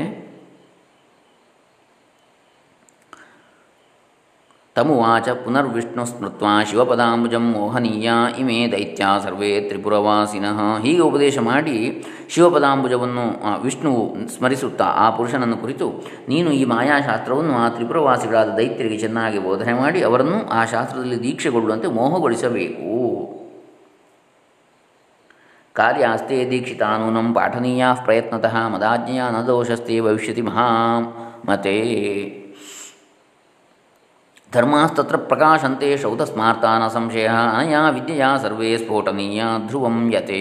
ತಮುವಾಚ 4.78 5.28
ಪುನರ್ವಿಷ್ಣು 5.44 6.04
ಸ್ಮೃತ್ವ 6.06 6.46
ಶಿವಪದಾಂಬುಜಂ 6.70 7.44
ಮೋಹನೀಯ 7.52 8.10
ಇಮೇ 8.38 8.58
ದೈತ್ಯ 8.72 9.06
ಸರ್ವೇ 9.24 9.50
ತ್ರಿಪುರವಾಸಿನಃ 9.60 10.58
ಹೀಗೆ 10.78 11.02
ಉಪದೇಶ 11.08 11.38
ಮಾಡಿ 11.38 11.76
ಶಿವಪದಾಂಬುಜವನ್ನು 12.34 13.24
ವಿಷ್ಣುವು 13.64 14.02
ಸ್ಮರಿಸುತ್ತಾ 14.28 14.86
ಆ 15.04 15.06
ಪುರುಷನನ್ನು 15.10 15.56
ಕುರಿತು, 15.56 15.88
ನೀನು 16.28 16.50
ಈ 16.50 16.62
ಮಾಯಾಶಾಸ್ತ್ರವನ್ನು 16.64 17.54
ಆ 17.56 17.68
ತ್ರಿಪುರವಾಸಿಗಳಾದ 17.68 18.50
ದೈತ್ಯರಿಗೆ 18.56 18.98
ಚೆನ್ನಾಗಿ 18.98 19.38
ಬೋಧನೆ 19.38 19.72
ಮಾಡಿ 19.72 20.02
ಅವರನ್ನು 20.02 20.38
ಆ 20.48 20.62
ಶಾಸ್ತ್ರದಲ್ಲಿ 20.64 21.20
ದೀಕ್ಷೆಗೊಳ್ಳುವಂತೆ 21.22 21.90
ಮೋಹಗೊಳಿಸಬೇಕು. 21.98 22.90
ಕಾರ್ಯಾಸ್ತೆ 25.76 26.38
ದೀಕ್ಷಿತಾನೂನಂ 26.50 27.28
ಪಾಠನೀಯ 27.34 27.84
ಪ್ರಯತ್ನತಃ 28.04 28.54
ಮದಾಜ್ಞೆಯ 28.68 29.22
ನ 29.30 29.40
ದೋಷಸ್ತೆ 29.46 30.00
ಭವಿಷ್ಯತಿ 30.00 30.42
ಮಹಾಮತೆ 30.42 31.78
ಧರ್ಮಾಸ್ತತ್ರ 34.52 35.16
ಪ್ರಕಾಶಂತೆ 35.16 35.96
ಸ್ಮಾರ್ತಾನ 35.96 36.88
ಸಂಶಯ 36.88 37.26
ಅನಯಾ 37.26 37.90
ವಿದ್ಯೆಯ 37.90 38.24
ಸರ್ವೇ 38.42 38.76
ಸ್ಫೋಟನೀಯ 38.76 39.42
ಧ್ರುವಂ 39.66 40.12
ಯತೆ 40.14 40.38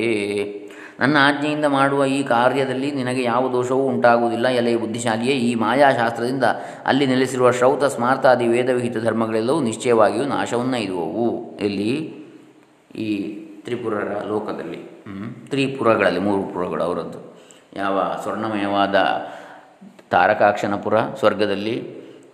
ನನ್ನ 1.00 1.18
ಆಜ್ಞೆಯಿಂದ 1.21 1.65
ಮಾಡುವ 1.65 2.06
ಈ 2.06 2.24
ಕಾರ್ಯದಲ್ಲಿ 2.24 2.92
ನಿನಗೆ 2.92 3.24
ಯಾವ 3.24 3.51
ದೋಷವೂ 3.51 3.77
ಉಂಟಾಗುವುದಿಲ್ಲ, 3.77 4.48
ಎಲೆ 4.48 4.75
ಬುದ್ಧಿಶಾಲಿಯೇ. 4.75 5.33
ಈ 5.33 5.56
ಮಾಯಾಶಾಸ್ತ್ರದಿಂದ 5.56 6.44
ಅಲ್ಲಿ 6.86 7.06
ನೆಲೆಸಿರುವ 7.06 7.51
ಶ್ರೌತ 7.51 7.83
ಸ್ಮಾರ್ತಾದಿ 7.83 8.48
ವೇದವಿಹಿತ 8.48 8.98
ಧರ್ಮಗಳೆಲ್ಲವೂ 8.98 9.59
ನಿಶ್ಚಯವಾಗಿಯೂ 9.62 10.25
ನಾಶವನ್ನೈದುವವು. 10.25 11.57
ಇಲ್ಲಿ 11.57 11.94
ಈ 12.95 13.36
ತ್ರಿಪುರರ 13.65 14.24
ಲೋಕದಲ್ಲಿ. 14.27 15.04
ತ್ರಿಪುರಗಳಲ್ಲಿ, 15.50 16.19
ಮೂರು 16.19 16.44
ಪುರಗಳು 16.44 16.83
ಅವರದ್ದು. 16.83 17.38
ಯಾವ 17.75 18.19
ಸ್ವರ್ಣಮಯವಾದ 18.24 18.95
ತಾರಕಾಕ್ಷನಪುರ 20.09 21.00
ಸ್ವರ್ಗದಲ್ಲಿ, 21.00 21.75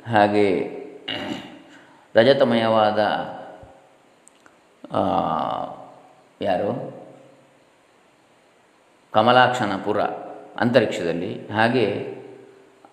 ಹಾಗೆ 0.08 0.83
ರಜತಮಯವಾದ 2.16 3.00
ಯಾರು? 6.42 7.04
ಕಮಲಾಕ್ಷನಪುರ 9.12 10.02
ಅಂತರಿಕ್ಷದಲ್ಲಿ, 10.60 11.48
ಹಾಗೆ 11.48 12.18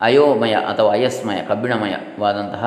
ಅಯೋಮಯ 0.00 0.52
ಅಥವಾ 0.52 0.92
ಅಯಸ್ಮಯ, 0.92 1.38
ಕಬ್ಬಿಣಮಯವಾದಂತಹ 1.48 2.64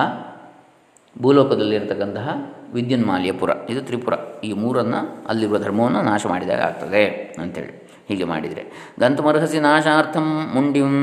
ಭೂಲೋಕದಲ್ಲಿರತಕ್ಕಂತಹ 1.22 2.30
ವಿದ್ಯುನ್ಮಾಲಿಯಪುರ. 2.74 3.50
ಇದು 3.70 3.82
ತ್ರಿಪುರ. 3.82 4.14
ಈ 4.44 4.54
ಮೂರನ್ನು 4.54 5.26
ಅಲ್ಲಿರುವ 5.26 5.58
ಧರ್ಮವನ್ನು 5.60 6.02
ನಾಶ 6.02 6.26
ಮಾಡಿದಾಗ 6.26 6.62
ಆಗ್ತದೆ 6.62 7.08
ಅಂಥೇಳಿ 7.42 7.83
ಹೀಗೆ 8.08 8.24
ಮಾಡಿದರೆ. 8.24 8.64
ಗಂತುಮರ್ಹಸಿ 9.00 9.60
ನಾಶಾರ್ಥಂ 9.60 10.28
ಮುಂಡಿಂ 10.54 10.94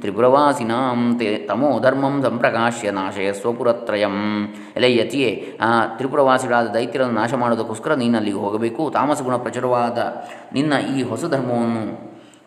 ತ್ರಿಪುರವಾಸಿನಾಂ 0.00 1.00
ತೇ 1.18 1.46
ತಮೋ 1.48 1.80
ಧರ್ಮಂ 1.80 2.22
ಸಂಪ್ರಕಾಶ್ಯ 2.22 2.90
ನಾಶಯ 2.90 3.32
ಸ್ವಪುರತ್ರಯಂ. 3.32 4.16
ಎಲೆ 4.76 4.96
ಯತಿಯೇ 4.96 5.58
ಆ 5.60 5.86
ತ್ರಿಪುರವಾಸಿಗಳಾದ 5.86 6.68
ದೈತ್ಯರನ್ನು 6.68 7.14
ನಾಶ 7.14 7.34
ಮಾಡೋದಕ್ಕೋಸ್ಕರ 7.34 7.94
ನೀನಲ್ಲಿಗೆ 7.94 8.36
ಹೋಗಬೇಕು. 8.36 8.90
ತಾಮಸ 8.94 9.22
ಗುಣ 9.22 9.36
ಪ್ರಚುರವಾದ 9.36 9.98
ನಿನ್ನ 10.52 10.72
ಈ 10.96 11.02
ಹೊಸ 11.02 11.24
ಧರ್ಮವನ್ನು 11.24 11.84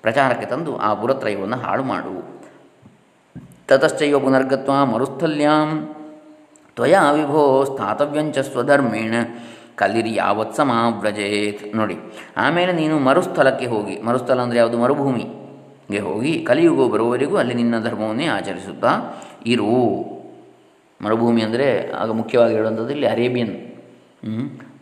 ಪ್ರಚಾರಕ್ಕೆ 0.01 0.45
ತಂದು 0.45 0.77
ಆ 0.77 0.93
ಪುರತ್ರಯವನ್ನು 0.93 1.55
ಹಾಳು 1.55 1.83
ಮಾಡು. 1.83 2.15
ತತಶ್ಚೈವ 3.67 4.19
ಪುನರ್ಗತ್ವ 4.19 4.85
ಮರುಸ್ಥಲ್ಯಾಂ 4.85 5.69
ತ್ವಯಾ 6.75 7.11
ವಿಭೋ 7.11 7.41
ಸ್ಥಾತವ್ಯಂಚ 7.63 8.37
ಸ್ವಧರ್ಮೇಣ. 8.37 9.13
ಕಲಿರಿ 9.81 10.11
ಯಾವತ್ 10.15 10.55
ಸಮಾವ್ರಜೇತ್ 10.59 11.63
ನೋಡಿ, 11.79 11.95
ಆಮೇಲೆ 12.45 12.71
ನೀನು 12.79 12.95
ಮರುಸ್ಥಳಕ್ಕೆ 13.07 13.67
ಹೋಗಿ, 13.73 13.95
ಮರುಸ್ಥಳ 14.07 14.39
ಅಂದರೆ 14.45 14.59
ಯಾವುದು? 14.61 14.79
ಮರುಭೂಮಿಗೆ 14.83 16.01
ಹೋಗಿ 16.07 16.33
ಕಲಿಯುಗ 16.49 16.87
ಬರುವವರೆಗೂ 16.93 17.35
ಅಲ್ಲಿ 17.41 17.55
ನಿನ್ನ 17.61 17.79
ಧರ್ಮವನ್ನೇ 17.87 18.27
ಆಚರಿಸುತ್ತಾ 18.37 18.91
ಇರು. 19.53 19.69
ಮರುಭೂಮಿ 20.99 21.41
ಅಂದರೆ 21.47 21.67
ಆಗ 22.01 22.09
ಮುಖ್ಯವಾಗಿ 22.19 22.53
ಹೇಳುವಂಥದ್ದು 22.57 22.91
ಇಲ್ಲಿ 22.95 23.07
ಅರೇಬಿಯನ್ 23.13 23.55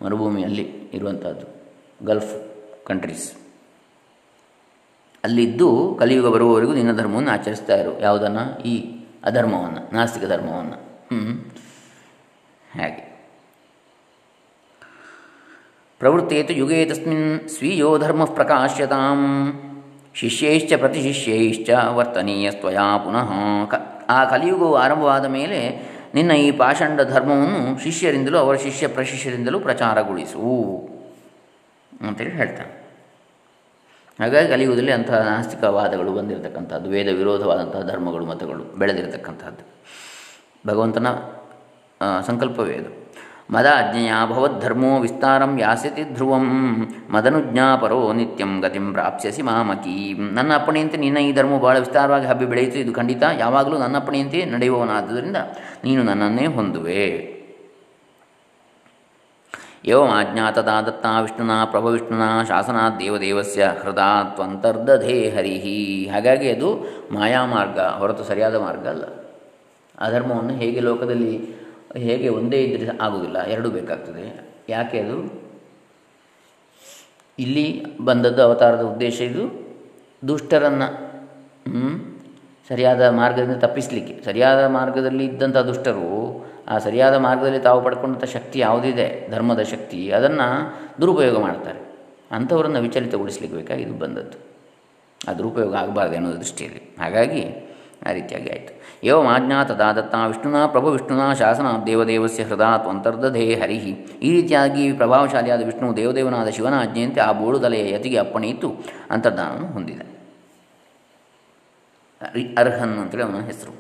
ಮರುಭೂಮಿಯಲ್ಲಿ 0.03 0.65
ಇರುವಂಥದ್ದು, 0.97 1.45
ಗಲ್ಫ್ 2.05 2.33
ಕಂಟ್ರೀಸ್ 2.89 3.27
ಅಲ್ಲಿದ್ದು 5.23 5.69
ಕಲಿಯುಗ 5.99 6.27
ಬರುವವರೆಗೂ 6.35 6.73
ನಿನ್ನ 6.79 6.93
ಧರ್ಮವನ್ನು 6.99 7.31
ಆಚರಿಸ್ತಾ 7.31 7.75
ಇರು. 7.81 7.91
ಯಾವುದನ್ನು? 8.01 8.43
ಈ 8.71 8.73
ಅಧರ್ಮವನ್ನು, 9.29 9.81
ನಾಸ್ತಿಕ 9.95 10.25
ಧರ್ಮವನ್ನು. 10.33 10.77
ಹ್ಞೂ 11.09 11.33
ಹಾಗೆ. 12.65 13.03
ಪ್ರವೃತ್ತೇತು 16.01 16.53
ಯುಗೇ 16.53 16.85
ತಸ್ಮಿನ್ 16.85 17.49
ಸ್ವೀಯೋ 17.49 17.97
ಧರ್ಮ 17.97 18.25
ಪ್ರಕಾಶ್ಯತಾಂ. 18.25 19.19
ಶಿಷ್ಯೈಶ್ಚ 20.13 20.73
ಪ್ರತಿಶಿಷ್ಯೈಶ್ಚ 20.73 21.69
ವರ್ತನೀಯಸ್ತ್ವಯಾ 21.89 22.97
ಪುನಃ. 22.97 23.29
ಕ 23.69 23.73
ಆ 24.09 24.25
ಕಲಿಯುಗವು 24.25 24.75
ಆರಂಭವಾದ 24.75 25.25
ಮೇಲೆ 25.25 25.59
ನಿನ್ನ 26.13 26.31
ಈ 26.31 26.51
ಪಾಷಂಡ 26.51 27.01
ಧರ್ಮವನ್ನು 27.01 27.83
ಶಿಷ್ಯರಿಂದಲೂ 27.83 28.37
ಅವರ 28.37 28.55
ಶಿಷ್ಯ 28.55 28.87
ಪ್ರಶಿಷ್ಯರಿಂದಲೂ 28.87 29.59
ಪ್ರಚಾರಗೊಳಿಸು 29.59 30.41
ಅಂತೇಳಿ 32.07 32.31
ಹೇಳ್ತಾನೆ. 32.31 32.73
ಹಾಗಾಗಿ 34.19 34.47
ಕಲಿಯುಗದಲ್ಲಿ 34.47 34.91
ಅಂತಹ 34.91 35.21
ನಾಸ್ತಿಕವಾದಗಳು 35.27 36.11
ಬಂದಿರತಕ್ಕಂಥದ್ದು, 36.11 36.89
ವೇದ 36.89 37.09
ವಿರೋಧವಾದಂತಹ 37.17 37.81
ಧರ್ಮಗಳು, 37.81 38.25
ಮತಗಳು 38.25 38.63
ಬೆಳೆದಿರತಕ್ಕಂಥದ್ದು. 38.63 39.63
ಭಗವಂತನ 40.67 41.07
ಸಂಕಲ್ಪವೇ 42.27 42.73
ಅದು. 42.73 43.00
ಮದಾಜ್ಞೆಯ 43.51 44.11
ಭವದ್ಧರ್ಮೋ 44.27 44.99
ವಿಸ್ತಾರಂ 44.99 45.59
ಯಾಸ್ಯತಿ 45.59 46.03
ಧ್ರುವಂ. 46.03 46.45
ಮದನುಜ್ಞಾಪರೋ 47.09 48.13
ನಿತ್ಯಂ 48.13 48.61
ಗತಿಂ 48.61 48.93
ಪ್ರಾಪ್ಸ್ಯಸಿ 48.93 49.41
ಮಾಮಕಿ. 49.41 50.13
ನನ್ನ 50.13 50.55
ಅಪ್ಪಣೆಯಂತೆ 50.55 50.97
ನಿನ್ನ 50.97 51.17
ಈ 51.17 51.33
ಧರ್ಮವು 51.33 51.59
ಬಹಳ 51.59 51.77
ವಿಸ್ತಾರವಾಗಿ 51.77 52.25
ಹಬ್ಬಿ 52.25 52.45
ಬೆಳೆಯಿತು, 52.45 52.77
ಇದು 52.79 52.93
ಖಂಡಿತ. 52.93 53.23
ಯಾವಾಗಲೂ 53.37 53.77
ನನ್ನ 53.77 53.97
ಅಪ್ಪಣೆಯಂತೆ 53.97 54.45
ನಡೆಯುವವನಾದ್ದರಿಂದ 54.45 55.37
ನೀನು 55.83 56.03
ನನ್ನನ್ನೇ 56.03 56.45
ಹೊಂದುವೆ. 56.47 57.31
ಆಜ್ಞಾತದ 60.11 60.69
ದತ್ತ 60.85 61.05
ವಿಷ್ಣುನ 61.21 61.51
ಪ್ರಭವಿಷ್ಣುನ 61.65 62.21
ಶಾಸನಾತ್ 62.47 62.99
ದೇವದೇವಸ್ಯ 62.99 63.71
ಹೃದಾ 63.83 64.23
ತ್ವಂತರ್ದಧೇ 64.23 65.29
ಹರಿಹಿ. 65.29 66.09
ಹಾಗಾಗಿ 66.13 66.51
ಅದು 66.51 66.69
ಮಾಯಾ 67.11 67.45
ಮಾರ್ಗ 67.45 67.79
ಹೊರತು 67.79 68.23
ಸರಿಯಾದ 68.23 68.55
ಮಾರ್ಗ 68.55 68.87
ಅಲ್ಲ. 68.87 69.03
ಅಧರ್ಮವನ್ನು 70.01 70.53
ಹೇಗೆ 70.53 70.79
ಲೋಕದಲ್ಲಿ 70.79 71.60
ಹೇಗೆ 71.97 72.29
ಒಂದೇ 72.29 72.63
ಇದ್ದರೆ 72.63 72.97
ಆಗುವುದಿಲ್ಲ, 73.01 73.43
ಎರಡೂ 73.43 73.69
ಬೇಕಾಗ್ತದೆ. 73.69 74.51
ಯಾಕೆ 74.69 74.99
ಅದು? 74.99 75.17
ಇಲ್ಲಿ 77.39 77.85
ಬಂದದ್ದು 77.97 78.43
ಅವತಾರದ 78.43 78.81
ಉದ್ದೇಶ 78.81 79.21
ಇದು. 79.21 79.71
ದುಷ್ಟರನ್ನು 80.27 81.11
ಸರಿಯಾದ 82.69 83.09
ಮಾರ್ಗದಿಂದ 83.09 83.57
ತಪ್ಪಿಸಲಿಕ್ಕೆ, 83.57 84.23
ಸರಿಯಾದ 84.23 84.65
ಮಾರ್ಗದಲ್ಲಿ 84.65 85.25
ಇದ್ದಂಥ 85.25 85.57
ದುಷ್ಟರು, 85.57 86.45
ಆ 86.67 86.77
ಸರಿಯಾದ 86.77 87.15
ಮಾರ್ಗದಲ್ಲಿ 87.17 87.59
ತಾವು 87.59 87.81
ಪಡ್ಕೊಂಡಂಥ 87.81 88.23
ಶಕ್ತಿ 88.23 88.59
ಯಾವುದಿದೆ, 88.59 89.27
ಧರ್ಮದ 89.31 89.61
ಶಕ್ತಿ, 89.61 90.11
ಅದನ್ನು 90.11 90.47
ದುರುಪಯೋಗ 91.01 91.37
ಮಾಡ್ತಾರೆ. 91.37 91.79
ಅಂಥವರನ್ನು 92.31 92.79
ವಿಚಲಿತಗೊಳಿಸಲಿಕ್ಕೆ 92.79 93.57
ಬೇಕಾಗಿ 93.57 93.83
ಇದು 93.83 93.93
ಬಂದದ್ದು. 93.93 94.37
ಆ 95.29 95.33
ದುರುಪಯೋಗ 95.33 95.75
ಆಗಬಾರ್ದು 95.75 96.15
ಅನ್ನೋ 96.15 96.31
ದೃಷ್ಟಿಯಲ್ಲಿ. 96.31 96.95
ಹಾಗಾಗಿ 96.99 97.70
ಆ 98.07 98.11
ರೀತಿಯಾಗಿ 98.11 98.49
ಆಯಿತು. 98.49 98.81
ಏವಂ 99.03 99.27
ಆಜ್ಞಾತದಾದತ್ತ 99.27 100.15
ವಿಷ್ಣುನ 100.27 100.65
ಪ್ರಭು 100.65 100.91
ವಿಷ್ಣುನ 100.91 101.33
ಶಾಸನ 101.33 101.65
ದೇವದೇವಸ್ಯ 101.85 102.43
ಹೃದಯ 102.43 102.89
ಅಂತರ್ಧೇ 102.89 103.55
ಹರಿಹಿ 103.55 103.91
ಈ 104.21 104.31
ರೀತಿಯಾಗಿ 104.31 104.93
ಪ್ರಭಾವಶಾಲಿಯಾದ 104.93 105.65
ವಿಷ್ಣು 105.65 105.97
ದೇವದೇವನಾದ 105.97 106.47
ಶಿವನ 106.47 106.79
ಆಜ್ಞೆಯಂತೆ 106.79 107.21
ಆ 107.21 107.31
ಬೋಳುದಲೆಯ 107.31 107.93
ಯತಿಗೆ 107.93 108.17
ಅಪ್ಪಣೆ 108.17 108.47
ಇತ್ತು 108.49 108.75
ಅಂತರ್ಧಾನವನ್ನು 109.11 109.67
ಹೊಂದಿದೆ. 109.67 110.21
ಅರ್ಹನ್ 112.57 112.97
ಅಂತೇಳಿ 112.97 113.23
ಅವನ 113.23 113.41
ಹೆಸರು. 113.45 113.73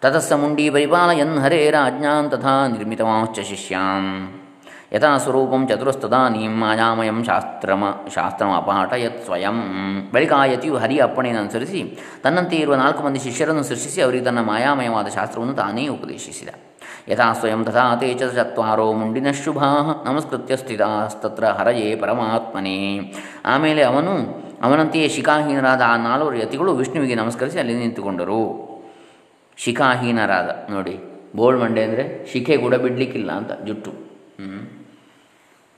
ತತಸ್ಸ 0.00 0.32
ಮುಂಡಿ 0.32 0.70
ಪರಿಪಾಲಯನ್ 0.70 1.38
ಹರೇರಾಜ್ಞಾಂ 1.38 2.28
ತಥಾ 2.28 2.66
ನಿರ್ಮಿತವಾಂಶ್ಚ 2.66 3.40
ಶಿಷ್ಯಾನ್. 3.40 4.47
ಯಥಾ 4.92 5.18
ಸ್ವರೂಪಂ 5.18 5.68
ಚತುರಸ್ತದಾನೀಂ 5.68 6.52
ಮಾಯಾಮಯಂ 6.60 7.24
ಶಾಸ್ತ್ರಮ 7.24 7.84
ಶಾಸ್ತ್ರಮಪಾಠಯತ್ 8.14 9.24
ಸ್ವಯಂ 9.24 9.58
ಬಳಿಕ 10.12 10.32
ಆ 10.32 10.44
ಯತಿಯು 10.44 10.76
ಹರಿಯ 10.76 11.02
ಅಪ್ಪಣೆಯನ್ನು 11.02 11.42
ಅನುಸರಿಸಿ 11.42 11.98
ತನ್ನಂತೆ 12.22 12.56
ಇರುವ 12.56 12.74
ನಾಲ್ಕು 12.74 13.02
ಮಂದಿ 13.02 13.18
ಶಿಷ್ಯರನ್ನು 13.18 13.62
ಸೃಷ್ಟಿಸಿ 13.62 14.02
ಅವರಿಗೆ 14.02 14.24
ತನ್ನ 14.24 14.40
ಮಾಯಾಮಯವಾದ 14.40 15.08
ಶಾಸ್ತ್ರವನ್ನು 15.08 15.54
ತಾನೇ 15.54 15.88
ಉಪದೇಶಿಸಿದ. 15.88 16.48
ಯಥಾ 17.08 17.32
ಸ್ವಯಂ 17.32 17.64
ತಥಾ 17.64 17.96
ತೇ 17.96 18.14
ಚತ್ವಾರೋ 18.14 18.92
ಮುಂಡಿನ 18.92 19.30
ಶುಭಾ 19.30 19.68
ನಮಸ್ಕೃತ್ಯ 20.04 20.56
ಸ್ಥಿತಾಸ್ತತ್ರ 20.56 21.44
ಹರಯೇ 21.44 21.96
ಪರಮಾತ್ಮನೇ. 21.96 23.12
ಆಮೇಲೆ 23.44 23.82
ಅವನು, 23.82 24.14
ಅವನಂತೆಯೇ 24.62 25.08
ಶಿಖಾಹೀನರಾದ 25.08 25.80
ಆ 25.86 25.96
ನಾಲ್ವರು 25.96 26.36
ಯತಿಗಳು 26.36 26.74
ವಿಷ್ಣುವಿಗೆ 26.74 27.14
ನಮಸ್ಕರಿಸಿ 27.14 27.58
ಅಲ್ಲಿ 27.58 27.74
ನಿಂತುಕೊಂಡರು. 27.74 28.42
ಶಿಖಾಹೀನರಾದ, 29.56 30.48
ನೋಡಿ 30.70 30.96
ಬೋಳ್ 31.36 31.60
ಮಂಡೆ 31.60 31.84
ಅಂದರೆ 31.84 32.32
ಶಿಖೆ 32.32 32.56
ಕೂಡ 32.56 32.74
ಬಿಡಲಿಕ್ಕಿಲ್ಲ 32.74 33.32
ಅಂತ 33.32 33.52
ಜುಟ್ಟು. 33.52 33.90
ಹ್ಞೂ 34.40 34.77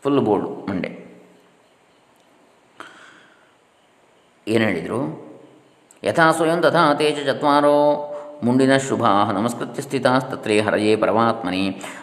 ಫುಲ್ 0.02 0.20
ಬೋರ್ಡು 0.20 0.50
ಮಂಡೆ 0.70 0.90
ಏನು 4.48 4.64
ಹೇಳಿದರು? 4.64 5.00
ಯಥಾ 6.04 6.32
ಸ್ವಯಂ 6.32 6.60
ತಥಾ 6.60 6.94
ತೇಜ 6.94 7.18
ಚತ್ವಾರೋ 7.26 7.74
ಮುಂಡಿನ 8.44 8.74
ಶುಭಾ 8.76 9.10
ನಮಸ್ಕೃತ್ಯ 9.32 9.82
ಸ್ಥಿತಾಸ್ತತ್ರೇ 9.82 10.60
ಹರಯೇ 10.60 10.92
ಪರಮಾತ್ಮನೆ. 10.96 11.62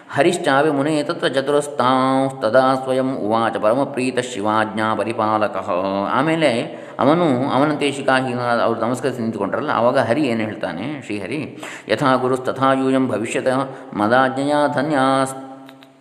ಹರಿಶ್ಚಾವಿ 0.10 0.72
ಮುನೆ 0.72 1.04
ತತ್ರ 1.04 1.27
ಚತುರಸ್ತಾಂಸ್ತದಾ 1.27 2.75
ಸ್ವಯಂ 2.84 3.10
ಉವಾಚ 3.18 3.56
ಪರಮಪ್ರೀತ 3.58 4.20
ಶಿವಾಜ್ಞಾ 4.20 4.96
ಪರಿಪಾಲಕ. 4.96 5.56
ಆಮೇಲೆ 6.18 6.51
ಅವನು 7.00 7.25
ಅವನಂತೆ 7.50 7.92
ಶಿಖಾಹೀನ 7.92 8.39
ಅವರು 8.68 8.80
ನಮಸ್ಕರಿಸಿ 8.80 9.22
ನಿಂತುಕೊಂಡ್ರಲ್ಲ 9.22 9.70
ಆವಾಗ 9.70 9.98
ಹರಿ 9.98 10.24
ಏನು 10.27 10.42
ಹೇಳ್ತಾನೆ 10.42 11.01
ಶ್ರೀಹರಿ? 11.06 11.42
ಯಥಾ 11.89 12.16
ಗುರುಸ್ತಥಾ 12.16 12.70
ಯೂಯಂ 12.74 13.08
ಭವಿಷ್ಯತ 13.08 13.48
ಮದಾಜ್ಞೆಯ 13.94 14.56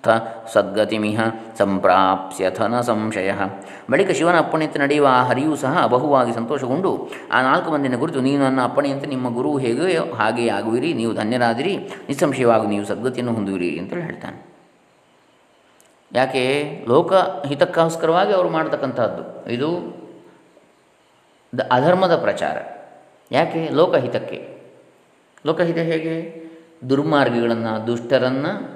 ಧನ್ಯಾಸ್ 0.06 0.52
ಸದ್ಗತಿಮಿಹ 0.52 1.20
ಸಂಪ್ರಾಪ್ಸ್ಯಥನ 1.58 2.80
ಸಂಶಯ. 2.80 3.32
ಬಳಿಕ 3.90 4.10
ಶಿವನ 4.10 4.38
ಅಪ್ಪಣೆಯಂತೆ 4.38 4.78
ನಡೆಯುವ 4.78 5.06
ಆ 5.10 5.22
ಹರಿಯೂ 5.22 5.56
ಸಹ 5.56 5.86
ಬಹುವಾಗಿ 5.86 6.32
ಸಂತೋಷಗೊಂಡು, 6.34 7.08
ಆ 7.32 7.42
ನಾಲ್ಕು 7.42 7.70
ಮಂದಿನ 7.70 7.96
ಕುರಿತು 7.96 8.20
ನೀನು 8.20 8.44
ನನ್ನ 8.44 8.64
ಅಪ್ಪಣೆಯಂತೆ 8.64 9.06
ನಿಮ್ಮ 9.06 9.34
ಗುರು 9.34 9.56
ಹೇಗೆ 9.56 10.14
ಹಾಗೆ 10.14 10.48
ಆಗುವಿರಿ, 10.48 10.92
ನೀವು 10.92 11.12
ಧನ್ಯರಾದಿರಿ, 11.12 11.76
ನಿಸ್ಸಂಶಯವಾಗಿ 11.76 12.66
ನೀವು 12.66 12.84
ಸದ್ಗತಿಯನ್ನು 12.84 13.32
ಹೊಂದುವಿರಿ 13.32 13.78
ಅಂತೇಳಿ 13.78 14.02
ಹೇಳ್ತಾನೆ. 14.02 14.56
ಯಾಕೆ? 16.12 16.44
ಲೋಕ 16.88 17.12
ಹಿತಕ್ಕೋಸ್ಕರವಾಗಿ 17.46 18.32
ಅವರು 18.32 18.48
ಮಾಡತಕ್ಕಂಥದ್ದು 18.48 19.50
ಇದು 19.50 19.70
ದ 21.58 21.60
ಅಧರ್ಮದ 21.72 22.16
ಪ್ರಚಾರ. 22.16 22.56
ಯಾಕೆ? 23.30 23.68
ಲೋಕಹಿತಕ್ಕೆ. 23.72 24.56
ಲೋಕಹಿತ 25.46 25.78
ಹೇಗೆ? 25.78 26.46
ದುರ್ಮಾರ್ಗಿಗಳನ್ನು, 26.88 27.86
ದುಷ್ಟರನ್ನು 27.86 28.75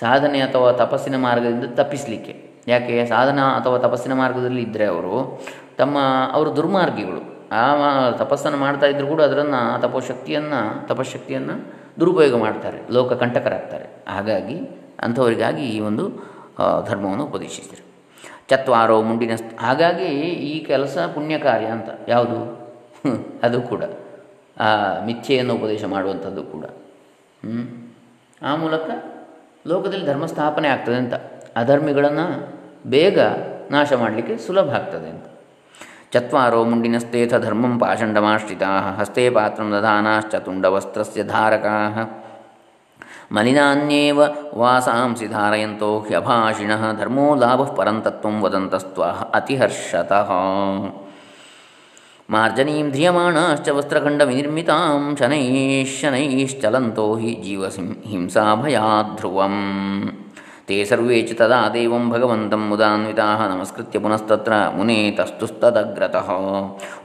ಸಾಧನೆ 0.00 0.40
ಅಥವಾ 0.40 0.72
ತಪಸ್ಸಿನ 0.72 1.16
ಮಾರ್ಗದಿಂದ 1.16 1.64
ತಪ್ಪಿಸಲಿಕ್ಕೆ. 1.74 2.50
ಯಾಕೆ? 2.68 3.06
ಸಾಧನ 3.06 3.40
ಅಥವಾ 3.40 3.78
ತಪಸ್ಸಿನ 3.78 4.12
ಮಾರ್ಗದಲ್ಲಿ 4.12 4.62
ಇದ್ದರೆ 4.62 4.84
ಅವರು 4.84 5.42
ತಮ್ಮ, 5.78 5.98
ಅವರು 6.32 6.56
ದುರ್ಮಾರ್ಗಿಗಳು. 6.56 7.34
ಆ 7.52 8.10
ತಪಸ್ಸನ್ನು 8.10 8.58
ಮಾಡ್ತಾ 8.58 8.86
ಇದ್ದರೂ 8.86 9.06
ಕೂಡ 9.06 9.22
ಅದರನ್ನು, 9.22 9.80
ತಪೋಶಕ್ತಿಯನ್ನು 9.80 10.86
ತಪಶಕ್ತಿಯನ್ನು 10.86 11.74
ದುರುಪಯೋಗ 12.00 12.40
ಮಾಡ್ತಾರೆ. 12.40 12.80
ಲೋಕ 12.90 13.12
ಕಂಟಕರಾಗ್ತಾರೆ 13.12 14.04
ಹಾಗಾಗಿ 14.08 14.58
ಅಂಥವರಿಗಾಗಿ 15.00 15.62
ಈ 15.62 15.80
ಒಂದು 15.80 16.08
ಧರ್ಮವನ್ನು 16.86 17.24
ಉಪದೇಶಿಸಿದರು. 17.24 17.84
ಚತ್ವಾರೋ 18.48 19.02
ಮುಂಡಿನ 19.02 19.30
ಹಾಗಾಗಿ 19.60 20.04
ಈ 20.28 20.64
ಕೆಲಸ 20.64 20.98
ಪುಣ್ಯ 21.14 21.38
ಕಾರ್ಯ 21.38 21.66
ಅಂತ. 21.66 21.88
ಯಾವುದು? 22.08 22.64
ಅದು 23.42 23.60
ಕೂಡ. 23.60 23.82
ಆ, 24.60 24.66
ಮಿಥ್ಯೆಯನ್ನು 25.04 25.54
ಉಪದೇಶ 25.54 25.84
ಮಾಡುವಂಥದ್ದು 25.84 26.42
ಕೂಡ. 26.42 26.64
ಹ್ಞೂ 26.64 27.83
ಆ 28.44 28.56
ಮೂಲಕ 28.56 28.90
ಲೋಕದಲ್ಲಿ 29.66 30.06
ಧರ್ಮ 30.06 30.26
ಸ್ಥಾಪನೆ 30.26 30.68
ಆಗ್ತದೆ 30.68 30.94
ಅಂತ. 30.94 31.14
ಅಧರ್ಮಿಗಳನ್ನು 31.56 32.54
ಬೇಗ 32.86 33.20
ನಾಶ 33.70 33.92
ಮಾಡಲಿಕ್ಕೆ 33.92 34.36
ಸುಲಭ 34.36 34.70
ಆಗ್ತದೆ 34.70 35.10
ಅಂತ. 35.10 35.24
ಚತ್ವಾರೋ 36.12 36.64
ಮುಂಡಿನಸ್ತೇಥ 36.64 37.34
ಧರ್ಮಂ 37.34 37.78
ಪಾಷಂಡಮಾಶ್ರಿತಾ 37.78 38.96
ಹಸ್ತೆ 38.98 39.30
ಪಾತ್ರಂ 39.30 39.72
ದಧಾನಾಶ್ಚ 39.72 40.34
ತುಂಡವಸ್ತ್ರಸ್ಯ 40.34 41.24
ಧಾರಕಾ. 41.24 42.04
ಮಲಿನಾನ್ಯೇವ 43.32 44.20
ವಾಸಾಂಸಿ 44.54 45.26
ಧಾರಯಂತೋ 45.26 46.00
ಹ್ಯಭಾಷಿಣ, 46.00 46.70
ಧರ್ಮೋ 46.98 47.34
ಲಾಭ 47.34 47.62
ಪರಂತತ್ವ 47.62 48.44
ವದಂತಸ್ತ್ವ, 48.44 49.04
ಅತಿಹರ್ಷತಃ. 49.04 50.32
ಮಾರ್ಜನೀಂ 52.32 52.86
ಧ್ರಿಯಮಾಣಾಶ್ಚ 52.92 53.70
ವಸ್ತ್ರಖಂಡವಿನಿರ್ಮಿತಾಂ 53.76 55.02
ಶನೈಶ್ಶನೈಶ್ಚಲಂತೋ 55.20 57.04
ಹಿ 57.22 57.32
ಜೀವಸಿಂ 57.46 57.88
ಹಿಂಸಾಭಯಾಧ್ರುವಂ 58.10 59.56
ತೇ 60.68 60.76
ಸರ್ವೇ 60.90 61.18
ಚ 61.28 61.34
ತದಾ 61.40 61.58
ದೇವಂ 61.74 62.04
ಭಗವಂತಂ 62.12 62.62
ಮುದಾನ್ವಿತಾ 62.70 63.26
ನಮಸ್ಕೃತ್ಯ 63.52 63.98
ಪುನಸ್ತತ್ರ 64.04 64.52
ಮುನೇ 64.76 64.96
ತಸ್ತುಸ್ತದಗ್ರತಃ 65.18 66.28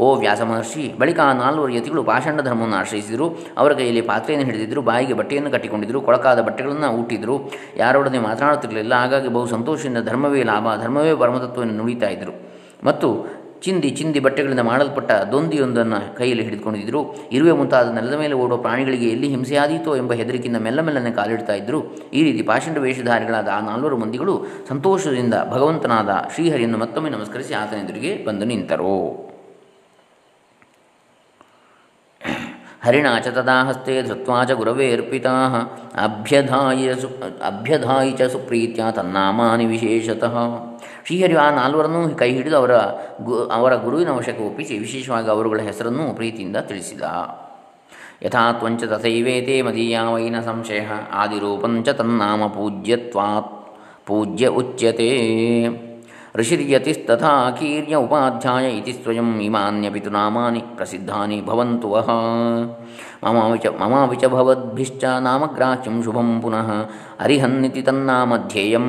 ಓ 0.06 0.08
ವ್ಯಾಸ 0.22 0.42
ಮಹರ್ಷಿ 0.52 0.86
ಬಳಿಕ 1.02 1.20
ಆ 1.26 1.34
ನಾಲ್ವರು 1.42 1.74
ಯತಿಗಳು 1.78 2.04
ಪಾಷಾಂಡ 2.12 2.40
ಧರ್ಮವನ್ನು 2.50 2.78
ಆಶ್ರಯಿಸಿದರು 2.82 3.28
ಅವರ 3.60 3.72
ಕೈಯಲ್ಲಿ 3.80 4.04
ಪಾತ್ರೆಯನ್ನು 4.12 4.48
ಹಿಡಿದಿದ್ದರು 4.50 4.84
ಬಾಯಿಗೆ 4.92 5.18
ಬಟ್ಟೆಯನ್ನು 5.22 5.52
ಕಟ್ಟಿಕೊಂಡಿದ್ದರು 5.56 6.02
ಕೊಳಕಾದ 6.08 6.40
ಬಟ್ಟೆಗಳನ್ನು 6.50 6.92
ಊಟಿದ್ರು. 7.02 7.36
ಯಾರೊಡನೆ 7.84 8.22
ಮಾತನಾಡುತ್ತಿರಲಿಲ್ಲ, 8.30 8.94
ಹಾಗಾಗಿ 9.04 9.32
ಬಹು 9.38 9.50
ಸಂತೋಷದಿಂದ 9.56 10.02
ಧರ್ಮವೇ 10.12 10.44
ಲಾಭ, 10.52 10.68
ಧರ್ಮವೇ 10.84 11.14
ಪರಮತತ್ವವನ್ನು 11.24 11.78
ನುಡಿತಾ 11.82 12.10
ಇದ್ದರು 12.16 12.36
ಮತ್ತು 12.88 13.08
ಚಿಂದಿ 13.64 13.90
ಚಿಂದಿ 13.90 14.20
ಬಟ್ಟೆಗಳಿಂದ 14.20 14.64
ಮಾಡಲ್ಪಟ್ಟ 14.70 15.12
ದೊಂದಿಯೊಂದನ್ನು 15.32 16.00
ಕೈಯಲ್ಲಿ 16.18 16.44
ಹಿಡಿದುಕೊಂಡಿದ್ದರು 16.44 17.02
ಇರುವೆ 17.32 17.52
ಮುಂತಾದ 17.52 17.94
ನೆಲದ 17.94 18.18
ಮೇಲೆ 18.18 18.34
ಓಡುವ 18.34 18.58
ಪ್ರಾಣಿಗಳಿಗೆ 18.58 19.10
ಎಲ್ಲಿ 19.10 19.28
ಹಿಂಸೆಯಾದೀತೋ 19.28 19.96
ಎಂಬ 19.96 20.14
ಹೆದರಿಕೆಯಿಂದ 20.14 20.58
ಮೆಲ್ಲ 20.58 20.82
ಮೆಲ್ಲನೆ 20.82 21.12
ಕಾಲಿಡ್ತಾ 21.12 21.54
ಇದ್ದರು 21.54 21.80
ಈ 22.14 22.24
ರೀತಿ 22.24 22.44
ಪಾಷಂಡ 22.44 22.78
ವೇಷಧಾರಿಗಳಾದ 22.78 23.48
ಆ 23.48 23.60
ನಾಲ್ವರು 23.60 23.98
ಮಂದಿಗಳು 23.98 24.36
ಸಂತೋಷದಿಂದ 24.70 25.34
ಭಗವಂತನಾದ 25.52 26.10
ಶ್ರೀಹರಿಯನ್ನು 26.36 26.78
ಮತ್ತೊಮ್ಮೆ 26.78 27.10
ನಮಸ್ಕರಿಸಿ 27.10 27.54
ಆತನ 27.54 27.84
ಎದುರಿಗೆ 27.86 28.14
ಬಂದು 28.26 28.46
ನಿಂತರು. 28.46 28.96
ಹರಿಣಾ 32.86 33.20
ಚ 33.20 33.28
ತದಾ 33.28 33.56
ಹಸ್ತೆ 33.64 34.02
ಧೃತ್ವಾ 34.02 34.44
ಚ 34.44 34.52
ಗುರವೇ 34.52 34.86
ಅರ್ಪಿತಾ 34.94 35.34
ಅಭ್ಯಧಾಯ 36.04 36.94
ಅಭ್ಯಧಾಯಿ 37.46 38.12
ಚ 38.12 38.32
ಸುಪ್ರೀತ್ಯ 38.32 38.84
ತನ್ನಾಮಾನಿ 38.96 39.66
ವಿಶೇಷತಃ. 39.66 40.36
ಶ್ರೀಹರಿಯು 41.06 41.40
ಆ 41.40 41.50
ನಾಲ್ವರನ್ನೂ 41.52 42.10
ಕೈ 42.10 42.32
ಹಿಡಿದು 42.32 42.58
ಅವರ 42.58 42.72
ಗು, 43.22 43.36
ಅವರ 43.44 43.76
ಗುರುವಿನ 43.76 44.10
ವಶಕ್ಕೆ 44.10 44.44
ಒಪ್ಪಿಸಿ 44.44 44.78
ವಿಶೇಷವಾಗಿ 44.78 45.30
ಅವರುಗಳ 45.30 45.60
ಹೆಸರನ್ನು 45.60 46.16
ಪ್ರೀತಿಯಿಂದ 46.16 46.58
ತಿಳಿಸಿದ. 46.58 47.02
ಯಥಾ 48.22 48.52
ತ್ವಂಚ 48.52 48.84
ತಥೈವೇತೆ 48.84 49.62
ಮದೀಯ 49.62 50.00
ವೈನ 50.14 50.40
ಸಂಶಯ 50.40 50.82
ಆದಿರೂಪಂಚ 51.14 51.90
ತನ್ನಾಮ 51.90 52.48
ಪೂಜ್ಯತ್ವಾತ್, 52.48 53.54
ಪೂಜ್ಯ 54.06 54.48
ಉಚ್ಯತೆ. 54.48 55.10
ಋಷಿರ್ಯತಿಸ್ತಥಾ 56.36 57.52
ಕೀರ್ಯ 57.52 57.96
ಉಪಾಧ್ಯಾಯ 57.96 58.66
ಇತಿ 58.72 58.94
ಸ್ವಯಂ 58.94 59.40
ಇಮಾನ್ಯಪಿ 59.40 60.00
ತು 60.00 60.10
ನಾಮಾನಿ 60.10 60.60
ಪ್ರಸಿದ್ಧಾನಿ 60.76 61.46
ಭವಂತು 61.46 61.90
ವಹ 61.92 62.10
ಮಮಾವಿಚ 63.24 63.66
ಮಮಾವಿಚ 63.66 64.26
ಭವದ್ಭಿಶ್ಚ 64.26 65.04
ನಾಮಗ್ರಾಹ್ಯಂ 65.04 66.04
ಶುಭಂ 66.04 66.42
ಪುನಃ 66.42 66.70
ಅರಿಹನ್ನಿತಿ 67.20 67.82
ತನ್ನಾಮಧ್ಯೇಯಂ. 67.82 68.88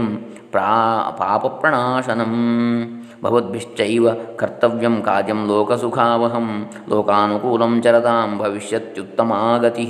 ಪ್ರಾ 0.50 0.70
ಪಾಪಪ್ರಣಾಶನಂ 1.18 2.34
ಭವದ್ಭಿಶ್ಚೈವ 3.24 4.06
ಕರ್ತವ್ಯಂ 4.36 5.02
ಕಾರ್ಯಂ 5.02 5.40
ಲೋಕಸುಖಾವಹಂ 5.48 6.46
ಲೋಕಾನುಕೂಲಂ 6.88 7.82
ಚರತಾಂ 7.82 8.38
ಭವಿಷ್ಯತ್ಯುತ್ತಮಾಗತಿ 8.38 9.84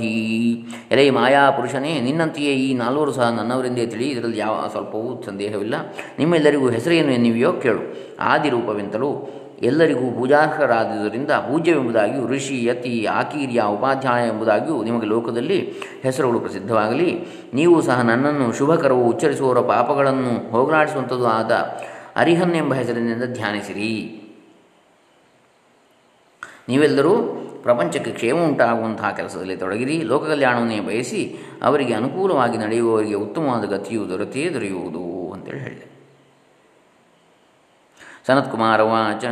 ಎಲೆ 0.91 1.09
ಮಾಯಾಪುರುಷನೇ, 1.09 2.01
ನಿನ್ನಂತೆಯೇ 2.01 2.53
ಈ 2.53 2.73
ನಾಲ್ವರು 2.73 3.11
ಸಹ 3.11 3.29
ನನ್ನವರೆಂದೇ 3.29 3.85
ತಿಳಿ 3.85 4.07
ಇದರಲ್ಲಿ 4.09 4.37
ಯಾವ 4.37 4.67
ಸ್ವಲ್ಪವೂ 4.71 5.21
ಸಂದೇಹವಿಲ್ಲ. 5.25 5.75
ನಿಮ್ಮೆಲ್ಲರಿಗೂ 6.19 6.69
ಹೆಸರೇನು 6.69 7.11
ಎನ್ನಿವೆಯೋ 7.11 7.53
ಕೇಳು. 7.53 7.81
ಆದಿರೂಪವೆಂತಲೂ 8.19 9.11
ಎಲ್ಲರಿಗೂ 9.61 10.11
ಪೂಜಾರ್ಹರಾದುದರಿಂದ 10.11 11.31
ಪೂಜ್ಯವೆಂಬುದಾಗಿಯೂ 11.31 12.27
ಋಷಿ, 12.27 12.65
ಯತಿ, 12.65 13.05
ಆಕೀರ್ಯ, 13.05 13.61
ಉಪಾಧ್ಯಾಯ 13.61 14.27
ಎಂಬುದಾಗಿಯೂ 14.27 14.83
ನಿಮಗೆ 14.83 15.05
ಲೋಕದಲ್ಲಿ 15.05 15.73
ಹೆಸರುಗಳು 16.03 16.39
ಪ್ರಸಿದ್ಧವಾಗಲಿ. 16.39 17.25
ನೀವು 17.53 17.81
ಸಹ 17.81 18.01
ನನ್ನನ್ನು 18.01 18.53
ಶುಭಕರವು 18.53 19.05
ಉಚ್ಚರಿಸುವವರ 19.05 19.59
ಪಾಪಗಳನ್ನು 19.59 20.51
ಹೋಗಲಾಡಿಸುವಂಥದ್ದು 20.51 21.27
ಆದ 21.27 21.51
ಅರಿಹನ್ 22.15 22.55
ಎಂಬ 22.55 22.73
ಹೆಸರಿನಿಂದ 22.73 23.23
ಧ್ಯಾನಿಸಿರಿ. 23.23 24.17
ನೀವೆಲ್ಲರೂ 26.69 27.13
ಪ್ರಪಂಚಕ್ಕೆ 27.63 28.11
ಕ್ಷೇಮ 28.11 28.37
ಉಂಟಾಗುವಂತಹ 28.37 29.11
ಕೆಲಸದಲ್ಲಿ 29.11 29.57
ತೊಡಗಿರಿ. 29.57 30.01
ಲೋಕ 30.01 30.27
ಕಲ್ಯಾಣವನ್ನೇ 30.27 30.79
ಬಯಸಿ 30.79 31.37
ಅವರಿಗೆ 31.63 31.93
ಅನುಕೂಲವಾಗಿ 31.93 32.57
ನಡೆಯುವವರಿಗೆ 32.57 33.13
ಉತ್ತಮವಾದ 33.13 33.65
ಗತಿಯು 33.65 34.09
ದೊರೆತೇ 34.09 34.49
ದೊರೆಯುವುದು 34.49 35.33
ಅಂತೇಳಿ 35.33 35.59
ಹೇಳಿದೆ. 35.59 35.90
ಸನತ್ಕುಮಾರ 38.27 38.81
ವಾಚ 38.81 39.25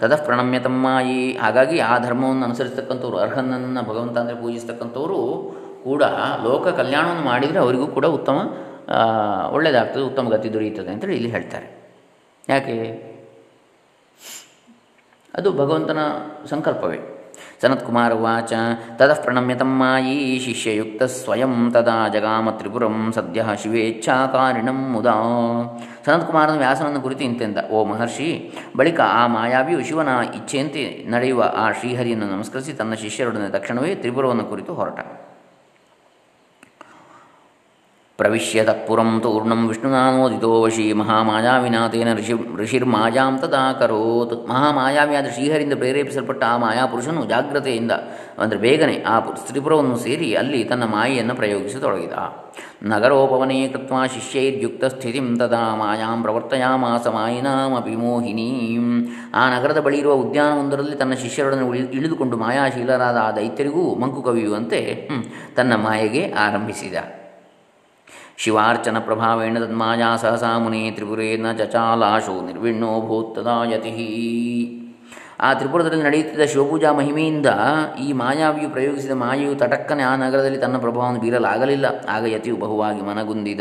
ತತಃ 0.00 0.24
ಪ್ರಣಮ್ಯ 0.24 0.58
ತಮ್ಮಾಯಿ 0.58 1.32
ಹಾಗಾಗಿ 1.32 1.78
ಆ 1.78 1.98
ಧರ್ಮವನ್ನು 1.98 2.44
ಅನುಸರಿಸ್ತಕ್ಕಂಥವ್ರು, 2.44 3.16
ಅರ್ಹನನ್ನು 3.18 3.82
ಭಗವಂತ 3.82 4.18
ಅಂದರೆ 4.18 4.36
ಪೂಜಿಸ್ತಕ್ಕಂಥವರು 4.42 5.18
ಕೂಡ 5.84 6.02
ಲೋಕ 6.42 6.68
ಕಲ್ಯಾಣವನ್ನು 6.68 7.22
ಮಾಡಿದರೆ 7.22 7.58
ಅವರಿಗೂ 7.58 7.86
ಕೂಡ 7.86 8.06
ಉತ್ತಮ 8.06 8.38
ಒಳ್ಳೆಯದಾಗ್ತದೆ 9.52 10.02
ಉತ್ತಮ 10.02 10.28
ಗತಿ 10.28 10.52
ದೊರೆಯುತ್ತದೆ 10.52 10.90
ಅಂತೇಳಿ 10.90 11.14
ಇಲ್ಲಿ 11.14 11.30
ಹೇಳ್ತಾರೆ. 11.30 11.68
ಯಾಕೆ? 12.48 12.76
ಅದು 15.34 15.52
ಭಗವಂತನ 15.52 15.98
ಸಂಕಲ್ಪವೇ. 16.50 17.15
ಸನತ್ಕುಮಾರ 17.62 18.12
ಉಚ 18.12 18.52
ತತಃ 18.96 19.20
ಪ್ರಣಮ್ಯ 19.22 19.54
ತಮ್ಮಾಯಿ 19.54 20.38
ಶಿಷ್ಯಯುಕ್ತ 20.38 21.02
ಸ್ವಯಂ 21.02 21.72
ತದಾ 21.74 22.08
ಜಗಾಮ 22.08 22.50
ತ್ರಿಪುರಂ 22.50 23.12
ಸದ್ಯ 23.14 23.44
ಶಿವೇಚ್ಛಾಕಾರಿಣಂ 23.62 24.92
ಮುದಾ. 24.92 25.16
ಸನತ್ಕುಮಾರನ 26.06 26.58
ವ್ಯಾಸನನ್ನು 26.58 27.00
ಕುರಿತು 27.00 27.24
ಇಂತೆಂದ, 27.24 27.58
ಓ 27.70 27.84
ಮಹರ್ಷಿ, 27.84 28.52
ಬಳಿಕ 28.76 29.00
ಆ 29.00 29.26
ಮಾಯಾವಿಯು 29.26 29.84
ಶಿವನ 29.84 30.08
ಇಚ್ಛೆಯಂತೆ 30.34 31.04
ನಡೆಯುವ 31.10 31.52
ಆ 31.56 31.72
ಶ್ರೀಹರಿಯನ್ನು 31.72 32.26
ನಮಸ್ಕರಿಸಿ 32.26 32.72
ತನ್ನ 32.72 32.94
ಶಿಷ್ಯರೊಡನೆ 32.94 33.48
ತಕ್ಷಣವೇ 33.48 33.94
ತ್ರಿಪುರವನ್ನು 33.94 34.44
ಕುರಿತು 34.44 34.74
ಹೊರಟ. 34.74 35.25
ಪ್ರವಿಶ್ಯ 38.18 38.60
ತತ್ಪುರಂ 38.64 39.08
ತೂರ್ಣಂ 39.24 39.60
ವಿಷ್ಣುನಾನೋದಿತೋ 39.68 40.50
ವಶಿ 40.62 40.84
ಮಹಾಮಾಯಾವಿನಾಥೇನ 41.00 42.10
ಋಷಿ 42.18 42.34
ಋಷಿರ್ಮಾಯಾಂ 42.60 43.34
ತದಾಕರೋತ್. 43.42 44.32
ಮಹಾಮಾಯಾವಿಯಾದ 44.50 45.28
ಶ್ರೀಹರಿಂದ 45.34 45.74
ಪ್ರೇರೇಪಿಸಲ್ಪಟ್ಟ 45.82 46.42
ಆ 46.52 46.54
ಮಾಯಾಪುರುಷನು 46.56 47.22
ಜಾಗ್ರತೆಯಿಂದ 47.32 47.92
ಅಂದರೆ 48.42 48.58
ಬೇಗನೆ 48.58 48.96
ಆ 49.12 49.16
ತ್ರಿಪುರವನ್ನು 49.48 49.96
ಸೇರಿ 49.96 50.28
ಅಲ್ಲಿ 50.42 50.60
ತನ್ನ 50.64 50.84
ಮಾಯೆಯನ್ನು 50.94 51.34
ಪ್ರಯೋಗಿಸತೊಡಗಿದ 51.34 52.12
ನಗರೋಪವನೇ 52.92 53.58
ಕೃತ್ವ 53.68 54.00
ಶಿಷ್ಯೈರ್ಯುಕ್ತ 54.14 54.84
ಸ್ಥಿತಿಂ 54.94 55.28
ತದಾ 55.38 55.62
ಮಾಯಾಂ 55.82 56.18
ಪ್ರವರ್ತಯಾಮಾಸ 56.22 57.06
ಮಾಯಿನಾಮಪಿ 57.18 57.94
ಮೋಹಿನೀಂ. 57.96 58.86
ಆ 59.34 59.44
ನಗರದ 59.54 59.80
ಬಳಿ 59.80 59.98
ಇರುವ 59.98 60.16
ಉದ್ಯಾನವೊಂದರಲ್ಲಿ 60.24 60.96
ತನ್ನ 60.96 61.14
ಶಿಷ್ಯರೊಡನೆ 61.24 61.66
ಇಳಿದುಕೊಂಡು 61.98 62.36
ಮಾಯಾಶೀಲರಾದ 62.36 63.20
ಆ 63.26 63.28
ದೈತ್ಯರಿಗೂ 63.32 63.84
ಮಂಕು 64.04 64.22
ಕವಿಯುವಂತೆ 64.22 64.80
ತನ್ನ 65.56 65.72
ಮಾಯೆಗೆ 65.86 66.24
ಆರಂಭಿಸಿದ. 66.46 66.96
ಶಿವಾರ್ಚನ 68.36 68.98
ಪ್ರಭಾವೇಣ 68.98 69.58
ತನ್ಮಾಯಾ 69.58 70.16
ಸಹಸಾ 70.16 70.58
ಮುನಿ 70.58 70.90
ತ್ರಿಪುರೇನ 70.90 71.52
ಚಚಾಲಾಶೋ 71.52 72.46
ನಿರ್ವಿಣ್ಣೋ 72.46 73.00
ಭೂತ್ತದಾಯತಿ. 73.00 73.92
ಆ 75.40 75.54
ತ್ರಿಪುರದಲ್ಲಿ 75.54 76.02
ನಡೆಯುತ್ತಿದ್ದ 76.02 76.44
ಶಿವಪೂಜಾ 76.44 76.92
ಮಹಿಮೆಯಿಂದ 76.92 77.46
ಈ 78.02 78.12
ಮಾಯಾವಿಯು 78.12 78.70
ಪ್ರಯೋಗಿಸಿದ 78.70 79.10
ಮಾಯೆಯು 79.10 79.54
ತಟಕ್ಕನೆ 79.54 80.02
ಆ 80.02 80.16
ನಗರದಲ್ಲಿ 80.16 80.58
ತನ್ನ 80.58 80.78
ಪ್ರಭಾವವನ್ನು 80.78 81.20
ಬೀರಲಾಗಲಿಲ್ಲ. 81.20 81.86
ಆಗ 82.08 82.24
ಯತಿಯು 82.24 82.56
ಬಹುವಾಗಿ 82.56 83.02
ಮನಗುಂದಿದ. 83.02 83.60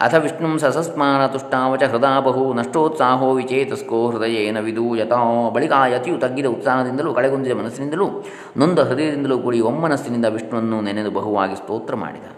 ಅಥ 0.00 0.14
ವಿಷ್ಣು 0.14 0.58
ಸಸಸ್ಮಾನ 0.58 1.26
ತುಷ್ಟಾವಚ 1.26 1.82
ಹೃದಾಬಹು 1.82 2.54
ನಷ್ಟೋತ್ಸಾಹೋ 2.54 3.32
ವಿಚೇತಸ್ಕೋ 3.32 4.10
ಹೃದಯೇನ 4.10 4.56
ಯಥೋ 4.96 5.50
ಬಳಿಕ 5.50 5.72
ಆ 5.72 5.86
ಯತಿಯು 5.86 6.18
ತಗ್ಗಿದ 6.18 6.46
ಉತ್ಸಾಹದಿಂದಲೂ 6.46 7.14
ಕಳೆಗುಂದಿದ 7.14 7.52
ಮನಸ್ಸಿನಿಂದಲೂ, 7.52 8.24
ನೊಂದ 8.56 8.78
ಹೃದಯದಿಂದಲೂ 8.78 9.38
ಕೂಡಿ 9.38 9.60
ಒಮ್ಮನಸ್ಸಿನಿಂದ 9.60 10.24
ವಿಷ್ಣುವನ್ನು 10.24 10.80
ನೆನೆದು 10.80 11.10
ಬಹುವಾಗಿ 11.10 11.56
ಸ್ತೋತ್ರ 11.56 11.94
ಮಾಡಿದ. 11.94 12.35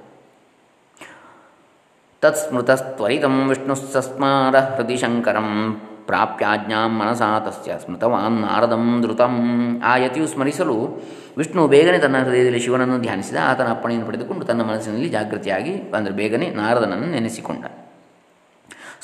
ತತ್ಸ್ಮೃತಸ್ತ್ವರಿತಂ 2.23 3.35
ವಿಷ್ಣುಸ್ಸಸ್ಮಾರ 3.49 4.57
ಹೃದಯ 4.77 4.97
ಶಂಕರಂ 4.97 5.51
ಪ್ರಾಪ್ಯಾಜ್ಞಾ 6.07 6.81
ಮನಸಾ 6.89 7.29
ತಸ್ಯ 7.45 7.75
ಸ್ಮೃತವಾನ್ 7.83 8.39
ನಾರದಂ 8.45 8.85
ಧೃತಂ 9.03 9.35
ಆ 9.91 9.93
ಯತಿಯು 9.97 10.27
ಸ್ಮರಿಸಲು 10.27 10.77
ವಿಷ್ಣು 11.39 11.67
ಬೇಗನೆ 11.75 11.99
ತನ್ನ 11.99 12.23
ಹೃದಯದಲ್ಲಿ 12.25 12.63
ಶಿವನನ್ನು 12.65 12.97
ಧ್ಯಾನಿಸಿದ, 12.99 13.39
ಆತನ 13.51 13.69
ಅಪ್ಪಣೆಯನ್ನು 13.71 14.07
ಪಡೆದುಕೊಂಡು 14.09 14.47
ತನ್ನ 14.51 14.63
ಮನಸ್ಸಿನಲ್ಲಿ 14.63 15.09
ಜಾಗೃತಿಯಾಗಿ 15.09 15.75
ಅಂದರೆ 15.99 16.15
ಬೇಗನೆ 16.21 16.49
ನಾರದನನ್ನು 16.61 17.09
ನೆನೆಸಿಕೊಂಡ. 17.15 17.65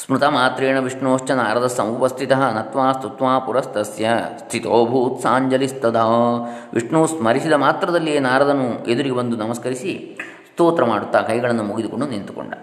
ಸ್ಮೃತ 0.03 0.25
ಮಾತ್ರೇಣ 0.39 0.77
ವಿಷ್ಣೋಶ್ಚ 0.79 1.31
ನಾರದ 1.43 1.67
ಸಮುಪಸ್ಥಿತ 1.79 2.33
ನತ್ವಾ 2.59 2.89
ಸ್ತುತ್ವಾ 2.93 3.39
ಪುರಸ್ತಸ್ಯ 3.39 4.07
ಸ್ಥಿತೋಭೂತ್ 4.43 5.19
ಸಾಂಜಲಿಸ್ತದ। 5.23 5.99
ವಿಷ್ಣು 6.75 7.07
ಸ್ಮರಿಸಿದ 7.07 7.53
ಮಾತ್ರದಲ್ಲಿಯೇ 7.67 8.21
ನಾರದನು 8.31 8.69
ಎದುರಿಗೆ 8.93 9.17
ಬಂದು 9.23 9.37
ನಮಸ್ಕರಿಸಿ 9.37 9.93
ಸ್ತೋತ್ರ 10.51 10.85
ಮಾಡುತ್ತಾ 10.85 11.21
ಕೈಗಳನ್ನು 11.21 11.63
ಮುಗಿದುಕೊಂಡು 11.63 12.07
ನಿಂತುಕೊಂಡ. 12.07 12.55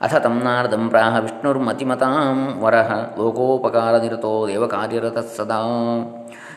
ಅಥ 0.00 0.14
ತಂ 0.22 0.82
ಪ್ರಾಹ 0.88 1.14
ವಿಷ್ಣುರ್ಮತಿಮತಾಂ 1.18 2.38
ವರಹ 2.58 2.90
ಲೋಕೋಪಕಾರನಿರತೋ 3.18 4.32
ದೇವಕಾರ್ಯರತಃ 4.48 5.28
ಸದಾ 5.36 5.60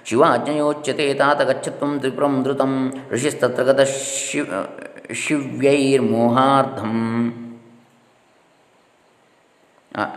ಶಿವ 0.06 0.24
ಆಜ್ಞಯೋಚ್ಯತೆ 0.26 1.06
ತಾತ 1.14 1.42
ಗಚ್ಚತ್ವಂ 1.42 1.92
ತ್ರಿಪುರಂ 2.00 2.36
ಧೃತಂ 2.44 2.74
ಋಷಿಸ್ತತ್ರ 3.12 3.64
ಗತ 3.64 3.82
ಶಿವ 3.92 4.48
ಶಿವ್ಯೈರ್ಮೋಹಾರ್ಧಂ 5.24 6.96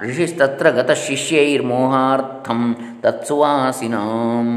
ಋಷಿಸ್ತತ್ರ 0.02 0.68
ಗತ 0.70 0.90
ಶಿಷ್ಯೈರ್ಮೋಹಾರ್ಥಂ 1.02 2.60
ತತ್ಸುವಾಸಿನಾಂ 3.00 4.48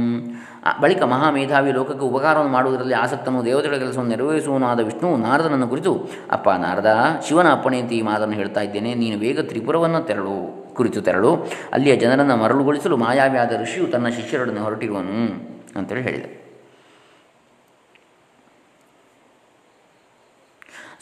ಬಳಿಕ 0.82 1.04
ಮಹಾಮೇಧಾವಿ 1.04 1.72
ಲೋಕಕ್ಕೆ 1.72 2.06
ಉಪಕಾರವನ್ನು 2.06 2.52
ಮಾಡುವುದರಲ್ಲಿ 2.52 2.94
ಆಸಕ್ತನು 2.94 3.46
ದೇವತೆಗಳ 3.46 3.76
ಕೆಲಸವನ್ನು 3.76 4.10
ನೆರವೇರಿಸುವನು 4.10 4.84
ವಿಷ್ಣು 4.84 5.18
ನಾರದನನ್ನು 5.18 5.68
ಕುರಿತು, 5.68 6.10
ಅಪ್ಪ 6.32 6.50
ನಾರದ, 6.50 7.22
ಶಿವನ 7.28 7.52
ಅಪ್ಪಣೆಯಂತೆ 7.52 7.96
ಈ 7.96 8.02
ಮಾತನ್ನು 8.02 8.36
ಹೇಳ್ತಾ 8.36 8.62
ಇದ್ದೇನೆ, 8.62 8.94
ನೀನು 8.94 9.20
ಬೇಗ 9.20 9.40
ತ್ರಿಪುರವನ್ನು 9.40 10.02
ತೆರಳು, 10.02 10.66
ಕುರಿತು 10.76 11.02
ತೆರಳು, 11.02 11.48
ಅಲ್ಲಿಯ 11.74 11.96
ಜನರನ್ನು 11.96 12.38
ಮರಳುಗೊಳಿಸಲು 12.38 12.98
ಮಾಯಾವಿಯಾದ 12.98 13.52
ಋಷಿಯು 13.62 13.88
ತನ್ನ 13.88 14.10
ಶಿಷ್ಯರೊಡನೆ 14.10 14.60
ಹೊರಟಿರುವನು 14.60 15.46
ಅಂತೇಳಿ 15.76 16.02
ಹೇಳಿದೆ. 16.02 16.45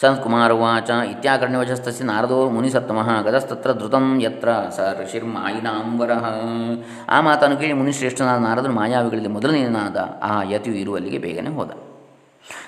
ಸಂಸ್ಕುಮಾರುವಾಚ 0.01 0.89
ಇತ್ಯಾಕರ್ಣ್ಯವಚಸ್ತಸ್ಯ 0.89 2.05
ನಾರದೋ 2.05 2.49
ಮುನಿಸತ್ತಮಃ 2.49 3.21
ಗದಸ್ತತ್ರ 3.21 3.71
ಧೃತಂ 3.73 4.21
ಯತ್ರ 4.21 4.49
ಸ 4.51 4.79
ಋಷಿರ್ಮಾಯಿನಾಂಬರಃ 5.01 6.25
ಆ 7.09 7.21
ಮಾತನ್ನು 7.21 7.57
ಕೇಳಿ 7.57 7.73
ಮುನಿಶ್ರೇಷ್ಠನಾದ 7.73 8.39
ನಾರದನು 8.39 8.73
ಮಾಯಾವಿಗಳಲ್ಲಿ 8.73 9.27
ಮೊದಲನೇನಾದ 9.27 10.19
ಆ 10.23 10.43
ಯತಿಯು 10.43 10.75
ಇರುವಲ್ಲಿಗೆ 10.75 11.17
ಬೇಗನೆ 11.17 11.49
ಹೋದ. 11.49 11.71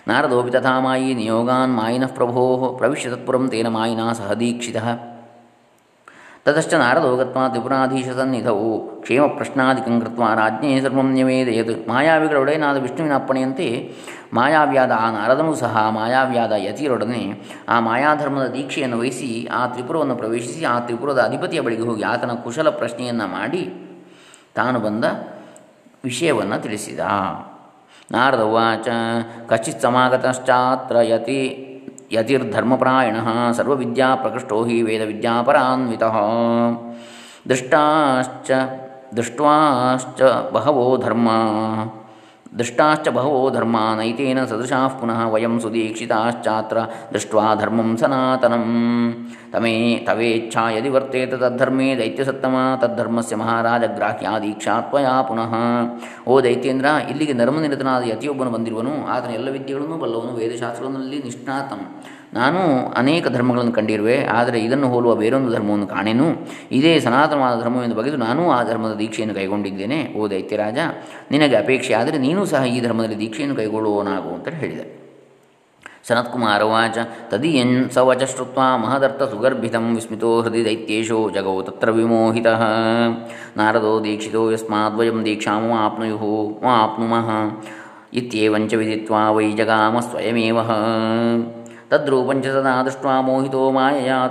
ನಾರದೋಪಿ 0.07 0.51
ತಥಾ 0.51 0.79
ಮಾಯಿ 0.79 1.13
ನಿಯೋಗಾನ್ 1.13 1.73
ಮಾಯಿನಃ 1.77 2.07
ಪ್ರಭೋ 2.07 2.41
ಪ್ರವಿಶ್ಯ 2.77 3.09
ತತ್ಪುರಂ 3.09 3.49
ತೇನ 3.49 3.67
ಮಾಯಿನಾ 3.67 4.13
ಸಹ 4.13 4.33
ದೀಕ್ಷಿತಃ. 4.33 4.88
ತತಶ್ಚ 6.45 6.73
ನಾರದೋ 6.73 7.15
ಗತ್ವಾ 7.15 7.47
ತ್ರಿಪುರಾಧೀಶಸನ್ನಿಧವು 7.47 8.67
ಕ್ಷೇಮ 9.01 9.27
ಪ್ರಶ್ನಾದಿಕಂ 9.27 10.01
ಕೃತ್ವ 10.01 10.23
ರಾಜ್ಞೇ 10.36 10.81
ಸರ್ವಂ 10.81 11.08
ನ್ಯವೇದಯತ್ 11.13 11.88
ಮಾಯಾವಿಗಳ 11.88 12.38
ಒಡೆಯನಾದ 12.38 12.77
ವಿಷ್ಣುವಿನ 12.77 13.15
ಅಪ್ಪಣೆಯಂತೆ 13.15 13.95
ಮಾಯಾವ್ಯಾದ 14.34 14.91
ಆ 14.91 15.12
ನಾರದನೂ 15.12 15.55
ಸಹ 15.55 15.89
ಮಾಯಾವ್ಯಾದ 15.89 16.51
ಯತಿರೊಡನೆ 16.58 17.21
ಆ 17.69 17.79
ಮಾಯಾಧರ್ಮದ 17.79 18.47
ದೀಕ್ಷೆಯನ್ನು 18.47 18.99
ವಹಿಸಿ 18.99 19.47
ಆ 19.53 19.67
ತ್ರಿಪುರವನ್ನು 19.67 20.15
ಪ್ರವೇಶಿಸಿ 20.15 20.63
ಆ 20.63 20.79
ತ್ರಿಪುರದ 20.79 21.21
ಅಧಿಪತಿಯ 21.21 21.62
ಬಳಿಗೆ 21.62 21.81
ಹೋಗಿ 21.81 22.03
ಆತನ 22.03 22.31
ಕುಶಲ 22.43 22.69
ಪ್ರಶ್ನೆಯನ್ನು 22.69 23.27
ಮಾಡಿ 23.27 23.63
ತಾನು 24.55 24.79
ಬಂದ 24.79 25.05
ವಿಷಯವನ್ನು 26.03 26.62
ತಿಳಿಸಿದ. 26.62 26.99
ನಾರದ 28.12 28.41
ಉಚ 28.41 28.88
ಕಶ್ಚಿತ್ 29.47 29.81
ಸಮಾಗತಶ್ಚಾತ್ರ 29.81 30.95
ಯತಿ 31.01 31.41
ಯತಿರ್ಧರ್ಮಪರಾಯಣ 32.11 33.15
ಸರ್ವವಿದ್ಯಾ 33.51 34.15
ಪ್ರಕೃಷ್ಟೋ 34.15 34.63
ಹಿ 34.63 34.81
ವೇದವಿದ್ಯಾಪರಾನ್ವಿತ 34.81 36.03
ದೃಷ್ಟಾಶ್ಚ 37.49 38.51
ದೃಷ್ಟ್ವಾಶ್ಚ 39.15 40.21
ಬಹವೋ 40.53 40.97
ಧರ್ಮ 40.97 41.29
ದೃಷ್ಟಾಶ್ಚ 42.57 43.07
ಬಹವೋ 43.07 43.49
ಧರ್ಮ 43.49 43.77
ನೈತೇನ 43.97 44.45
ಸದೃಶಾ 44.45 44.87
ಪುನಃ 44.87 45.19
ವಯಂ 45.27 45.59
ಸುದೀಕ್ಷಿತಾಶ್ಚಾತ್ರ 45.59 46.77
ದೃಷ್ಟ್ವಾ 47.13 47.55
ಧರ್ಮಂ 47.55 47.97
ಸನಾತನಂ. 47.97 48.65
ತಮೇ 49.53 49.73
ತವೇಚ್ಛಾ 50.07 50.63
ಯದಿ 50.69 50.89
ವರ್ತೇತ 50.89 51.33
ತದ್ಧರ್ಮೇ 51.33 51.97
ದೈತ್ಯಸತ್ತಮ, 51.97 52.55
ತದ್ಧರ್ಮಸ್ಯ 52.81 53.35
ಮಹಾರಾಜ 53.35 53.83
ಗ್ರಾಹ್ಯ 53.95 54.27
ದೀಕ್ಷಾ 54.41 54.81
ತ್ವಯಾ 54.81 55.21
ಪುನಃ. 55.21 55.53
ಓ 56.27 56.41
ದೈತ್ಯೇಂದ್ರ, 56.41 56.85
ಇಲ್ಲಿಗೆ 57.09 57.33
ಧರ್ಮನಿರತನಾದ 57.33 58.03
ಯತಿಯೊಬ್ಬನು 58.07 58.51
ಬಂದಿರುವನು, 58.51 59.07
ಆತನ 59.07 59.31
ಎಲ್ಲ 59.31 59.49
ವಿದ್ಯೆಗಳನ್ನು 59.49 59.97
ಬಲ್ಲವನು 59.97 60.33
ವೇದಶಾಸ್ತ್ರದಲ್ಲಿ 60.35 61.19
ನಿಷ್ಣಾತಂ. 61.23 61.81
ನಾನು 62.39 62.61
ಅನೇಕ 63.01 63.25
ಧರ್ಮಗಳನ್ನು 63.35 63.73
ಕಂಡಿರುವೆ, 63.77 64.17
ಆದರೆ 64.37 64.57
ಇದನ್ನು 64.67 64.87
ಹೋಲುವ 64.93 65.13
ಬೇರೊಂದು 65.21 65.51
ಧರ್ಮವನ್ನು 65.55 65.87
ಕಾಣೆನು. 65.93 66.27
ಇದೇ 66.79 66.93
ಸನಾತನವಾದ 67.05 67.55
ಧರ್ಮವೆಂದು 67.63 67.97
ಬಗೆದು 68.01 68.19
ನಾನೂ 68.25 68.43
ಆ 68.57 68.59
ಧರ್ಮದ 68.69 68.93
ದೀಕ್ಷೆಯನ್ನು 69.03 69.37
ಕೈಗೊಂಡಿದ್ದೇನೆ. 69.39 69.99
ಓ 70.17 70.27
ದೈತ್ಯರಾಜ 70.33 70.77
ನಿನಗೆ 71.33 71.57
ಅಪೇಕ್ಷೆ 71.63 71.95
ಆದರೆ 72.01 72.19
ನೀನೂ 72.27 72.43
ಸಹ 72.53 72.61
ಈ 72.75 72.77
ಧರ್ಮದಲ್ಲಿ 72.87 73.19
ದೀಕ್ಷೆಯನ್ನು 73.23 73.57
ಕೈಗೊಳ್ಳುವನಾಗು 73.61 74.31
ಅಂತ 74.37 74.55
ಹೇಳಿದೆ. 74.61 74.85
ಸನತ್ಕುಮಾರ 76.07 76.63
ವಾಚ 76.71 76.97
ತದೀಯನ್ 77.29 77.75
ಸ 77.93 78.01
ವಚ 78.07 78.23
ಶ್ರುತ್ವ 78.31 78.61
ಮಹದರ್ಥ 78.81 79.23
ಸುಗರ್ಭಿತಂ 79.31 79.85
ವಿಸ್ಮಿತೋ 79.95 80.31
ಹೃದಯ 80.45 80.63
ದೈತ್ಯೇಶೋ 80.67 81.19
ಜಗೋ 81.35 81.55
ತತ್ರ 81.67 81.89
ವಿಮೋಹಿತ. 81.97 82.49
ನಾರದೋ 83.59 83.93
ದೀಕ್ಷಿತೋ 84.05 84.43
ಯಸ್ಮಾದ್ವಯಂ 84.55 85.17
ದೀಕ್ಷಾಂ 85.27 85.65
ಆಪ್ನುಯು 85.85 86.33
ಆಪ್ನುಮಃ. 86.75 87.29
ಇತ್ಯೇವಂಚ 88.21 88.73
ವಿಧಿತ್ವಾ 88.81 89.23
ವೈ 89.37 89.47
ಜಗಾಮ 89.59 89.95
ಸ್ವಯಮೇವ. 90.09 90.57
ತದಾ 91.97 92.84
ದೃಷ್ಟ್ವಾ 92.84 93.21
ಮೋಹಿತೋ 93.21 93.62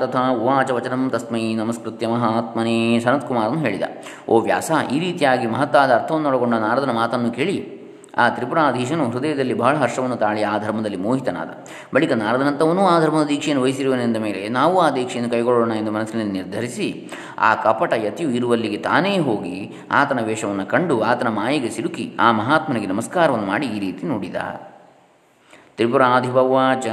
ತಥಾ 0.02 0.24
ಉವಾಚ 0.30 0.70
ವಚನಂ 0.70 1.10
ತಸ್ಮೈ 1.10 1.54
ನಮಸ್ಕೃತ್ಯ 1.54 2.08
ಮಹಾತ್ಮನೇ 2.08 3.00
ಸನತ್ಕುಮಾರನು 3.00 3.60
ಹೇಳಿದ. 3.60 3.82
ಓ 4.28 4.40
ವ್ಯಾಸ, 4.40 4.70
ಈ 4.92 4.98
ರೀತಿಯಾಗಿ 4.98 5.46
ಮಹತ್ತಾದ 5.46 5.90
ಅರ್ಥವನ್ನೊಳಗೊಂಡ 5.94 6.54
ನಾರದನ 6.54 6.90
ಮಾತನ್ನು 6.90 7.30
ಕೇಳಿ. 7.30 7.56
ಆ 8.22 8.24
ತ್ರಿಪುರಾಧೀಶನು 8.28 9.04
ಹೃದಯದಲ್ಲಿ 9.10 9.54
ಬಹಳ 9.54 9.74
ಹರ್ಷವನ್ನು 9.76 10.16
ತಾಳಿ 10.16 10.42
ಆ 10.42 10.58
ಧರ್ಮದಲ್ಲಿ 10.58 10.96
ಮೋಹಿತನಾದ. 10.96 11.50
ಬಳಿಕ 11.94 12.12
ನಾರದನಂತವನೂ 12.12 12.82
ಆ 12.86 13.00
ಧರ್ಮದ 13.00 13.26
ದೀಕ್ಷೆಯನ್ನು 13.28 13.62
ವಹಿಸಿರುವನೆಂದ 13.62 14.16
ಮೇಲೆ, 14.16 14.48
ನಾವು 14.48 14.80
ಆ 14.80 14.90
ದೀಕ್ಷೆಯನ್ನು 14.90 15.30
ಕೈಗೊಳ್ಳೋಣ 15.30 15.72
ಎಂದು 15.72 15.92
ಮನಸ್ಸಿನಲ್ಲಿ 15.92 16.32
ನಿರ್ಧರಿಸಿ, 16.32 16.88
ಆ 17.38 17.54
ಕಪಟ 17.54 17.92
ಯತಿಯು 18.04 18.30
ಇರುವಲ್ಲಿಗೆ 18.30 18.76
ತಾನೇ 18.76 19.18
ಹೋಗಿ 19.18 19.56
ಆತನ 19.90 20.20
ವೇಷವನ್ನು 20.24 20.66
ಕಂಡು 20.66 21.00
ಆತನ 21.00 21.28
ಮಾಯೆಗೆ 21.28 21.70
ಸಿಲುಕಿ 21.70 22.06
ಆ 22.20 22.32
ಮಹಾತ್ಮನಿಗೆ 22.32 22.86
ನಮಸ್ಕಾರವನ್ನು 22.86 23.46
ಮಾಡಿ 23.46 23.66
ಈ 23.66 23.78
ರೀತಿ 23.78 24.06
ನುಡಿದ. 24.06 24.36
ತ್ರಿಪುರಾಧಿಪವಾಚ 25.76 26.86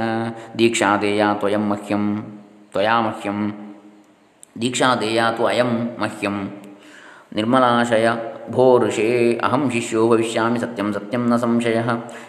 ದೀಕ್ಷಾದೇಯ 0.58 1.24
ತ್ವಯಂ 1.34 1.60
ಮಹ್ಯಂ 1.60 2.22
ತ್ವಯಾ 2.70 3.00
ಮಹ್ಯಂ 3.00 3.52
ದೀಕ್ಷಾದೇಯ 4.62 5.22
ತು 5.36 5.44
ಅಯಂ 5.44 5.96
ಮಹ್ಯಂ 6.00 6.62
ನಿರ್ಮಲಾಶಯ 7.32 8.08
ಭೋ 8.50 8.78
ಋಷೇ 8.78 9.40
ಅಹಂ 9.44 9.70
ಶಿಷ್ಯೋ 9.70 10.08
ಭವಿಷ್ಯಾಮಿ 10.08 10.58
ಸತ್ಯಂ 10.58 10.92
ಸತ್ಯಂ 10.92 11.28
ನ 11.28 11.36
ಸಂಶಯ 11.36 11.82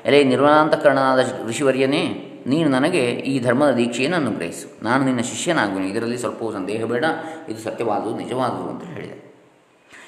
ಎಲೆ 0.05 0.23
ನಿರ್ಮಲಾಂತಕರಣನಾದ 0.23 1.19
ಋಷಿವರ್ಯನೇ 1.47 2.29
ನೀನು 2.47 2.69
ನನಗೆ 2.69 3.05
ಈ 3.09 3.39
ಧರ್ಮದ 3.39 3.71
ದೀಕ್ಷೆಯನ್ನು 3.71 4.17
ಅನುಗ್ರಹಿಸು. 4.17 4.83
ನಾನು 4.83 5.05
ನಿನ್ನ 5.05 5.21
ಶಿಷ್ಯನಾಗುವೆನು. 5.21 5.85
ಇದರಲ್ಲಿ 5.85 6.17
ಸ್ವಲ್ಪವೂ 6.17 6.51
ಸಂದೇಹ 6.51 6.85
ಬೇಡ. 6.85 7.05
ಇದು 7.49 7.59
ಸತ್ಯವಾದುದು 7.59 8.17
ನಿಜವಾದುದು 8.17 8.69
ಅಂತ 8.69 8.83
ಹೇಳಿದೆ. 8.83 9.33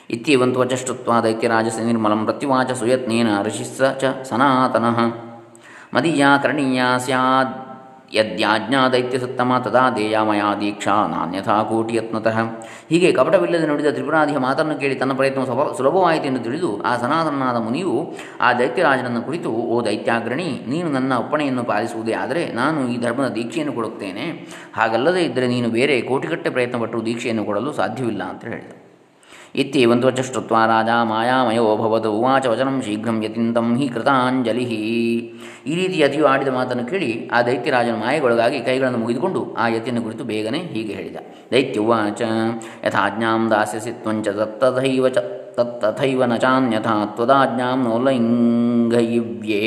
ಇತ್ಯವಂತು 0.09 0.59
ವಚಷ್ಟುತ್ವ 0.59 1.11
ದೈತ್ಯರಾಜಸ 1.23 1.79
ನಿರ್ಮಲಂ 1.85 2.23
ಪ್ರತ್ಯುವಾಚ 2.25 2.71
ಸುಯತ್ನೇನ 2.71 3.27
ಋಷಿಸ್ಸ 3.43 3.81
ಚ 3.81 4.03
ಸನಾತನಃ. 4.23 5.24
ಮದೀಯ 5.95 6.25
ಕರಣೀಯ 6.43 6.81
ಸ್ಯಾದ್ 6.97 7.53
ಯದ್ಯಾಜ್ಞಾ 8.15 8.89
ದೈತ್ಯಸತ್ತಮ 8.89 9.57
ತದಾ 9.63 9.89
ದೇಯ 9.89 10.17
ದೀಕ್ಷಾ 10.59 11.07
ನಾನ್ಯಥಾ 11.07 11.63
ಕೋಟಿಯತ್ನತಃ. 11.63 12.37
ಹೀಗೆ 12.89 13.11
ಕಪಟವಿಲ್ಲದೆ 13.11 13.67
ನುಡಿದ 13.67 13.87
ತ್ರಿಪುರಾಧಿಯ 13.87 14.37
ಮಾತನ್ನು 14.37 14.75
ಕೇಳಿ 14.79 14.95
ತನ್ನ 14.95 15.13
ಪ್ರಯತ್ನ 15.13 15.43
ಸಫ 15.43 15.77
ಸುಲಭವಾಯಿತು 15.77 16.25
ಎಂದು 16.25 16.39
ತಿಳಿದು 16.39 16.81
ಆ 16.81 16.97
ಸನಾತನನಾದ 16.97 17.57
ಮುನಿಯು 17.57 18.13
ಆ 18.41 18.53
ದೈತ್ಯರಾಜನನ್ನು 18.53 19.21
ಕುರಿತು, 19.21 19.49
ಓ 19.49 19.81
ದೈತ್ಯಾಗ್ರಣಿ, 19.81 20.49
ನೀನು 20.67 20.89
ನನ್ನ 20.89 21.13
ಒಪ್ಪಣೆಯನ್ನು 21.13 21.63
ಪಾಲಿಸುವುದೇ 21.63 22.13
ಆದರೆ 22.13 22.45
ನಾನು 22.53 22.87
ಈ 22.87 22.97
ಧರ್ಮದ 23.01 23.27
ದೀಕ್ಷೆಯನ್ನು 23.27 23.73
ಕೊಡುತ್ತೇನೆ. 23.73 24.27
ಹಾಗಲ್ಲದೆ 24.73 25.23
ಇದ್ದರೆ 25.23 25.47
ನೀನು 25.47 25.69
ಬೇರೆ 25.69 26.01
ಕೋಟಿಗಟ್ಟೆ 26.01 26.49
ಪ್ರಯತ್ನಪಟ್ಟು 26.49 27.05
ದೀಕ್ಷೆಯನ್ನು 27.05 27.45
ಕೊಡಲು 27.45 27.73
ಸಾಧ್ಯವಿಲ್ಲ 27.73 28.23
ಅಂತ 28.23 28.43
ಹೇಳಿದ. 28.45 28.84
ಇತ್ಯವಂತು 29.61 30.05
ವಚಶ್ರುತ್ವ 30.07 30.55
ರಾಜ 30.71 30.91
ಮಾಯಾಮಯೋಭವದು 31.09 32.09
ಉವಾಚ 32.17 32.45
ವಚನಂ 32.53 32.77
ಶೀಘ್ರಂ 32.85 33.17
ಯತಿಂತಂ 33.25 33.67
ಹಿ 33.79 33.87
ಕೃತಾಂಜಲಿ 33.87 34.65
ಈ 35.71 35.75
ರೀತಿ 35.79 35.97
ಯತಿಯು 36.01 36.25
ಆಡಿದ 36.31 36.47
ಮಾತನ್ನು 36.47 36.83
ಕೇಳಿ 36.89 37.09
ಆ 37.35 37.37
ದೈತ್ಯರಾಜನ 37.47 37.95
ಮಾಯೆಗೊಳಗಾಗಿ 38.03 38.59
ಕೈಗಳನ್ನು 38.67 38.99
ಮುಗಿದುಕೊಂಡು 39.03 39.41
ಆ 39.57 39.67
ಯತಿಯನ್ನು 39.75 40.01
ಕುರಿತು 40.01 40.23
ಬೇಗನೆ 40.31 40.59
ಹೀಗೆ 40.73 40.93
ಹೇಳಿದ. 40.93 41.17
ದೈತ್ಯುವಾಚ 41.53 42.21
ಯಥಾಜ್ಞಾಂ 42.85 43.43
ದಾಸ್ಯಸಿ 43.51 43.93
ತ್ವಂಚ 44.03 44.27
ತತ್ತಥೈವ 44.39 45.09
ಚ 45.09 45.23
ತತ್ತಥೈವ 45.57 46.25
ನ 46.25 46.35
ಚಾನ್ಯಥಾ 46.35 46.95
ತ್ವದಾಜ್ಞಾಂ 47.17 47.79
ನೋಲ್ಲೈಂಗಯಿವ್ಯೇ 47.89 49.61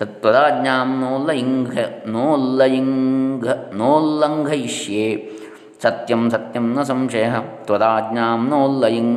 ತತ್ವದಾಜ್ಞಾಂ 0.00 0.88
ನೋಲ್ಲೈಂಘ 1.04 1.72
ನೋಲ್ಲೈಂಘ 2.06 3.46
ನೋಲ್ಲಂಘಯಿಷ್ಯೆ. 3.74 5.06
ಸತ್ಯಂ 5.82 6.30
ಸತ್ಯಂ 6.30 6.74
ನ 6.76 6.82
ಸಂಶಯ 6.82 7.26
ತ್ವದಾಜ್ಞಾಂ 7.64 8.48
ನೋಲ್ಲಯಿಂ, 8.48 9.10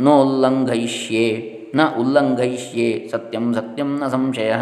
ನೋಲ್ಲಂಘಯಿಷ್ಯೆ, 0.00 1.26
ನ 1.74 1.80
ಉಲ್ಲಂಘಯಿಷ್ಯೆ 1.98 3.08
ಸತ್ಯಂ 3.12 3.54
ಸತ್ಯಂ 3.54 3.90
ನ 4.00 4.06
ಸಂಶಯ. 4.06 4.52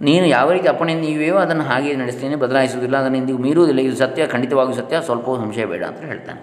ನೀನು 0.00 0.26
ಯಾವ 0.26 0.52
ರೀತಿ 0.52 0.68
ಅಪ್ಪಣೆ 0.68 0.94
ನೀವೇವೋ 0.94 1.38
ಅದನ್ನು 1.38 1.64
ಹಾಗೆ 1.64 1.96
ನಡೆಸ್ತೇನೆ, 1.96 2.36
ಬದಲಾಯಿಸುವುದಿಲ್ಲ, 2.36 2.96
ಅದನ್ನು 2.96 3.18
ಇಂದಿಗೂ 3.18 3.38
ಮೀರುವುದಿಲ್ಲ, 3.38 3.80
ಇದು 3.80 3.96
ಸತ್ಯ, 3.96 4.26
ಖಂಡಿತವಾಗಿಯೂ 4.26 4.76
ಸತ್ಯ 4.76 5.00
ಸ್ವಲ್ಪ 5.00 5.24
ಸಂಶಯ 5.24 5.64
ಬೇಡ 5.64 5.84
ಅಂತ 5.84 6.00
ಹೇಳ್ತಾನೆ. 6.00 6.42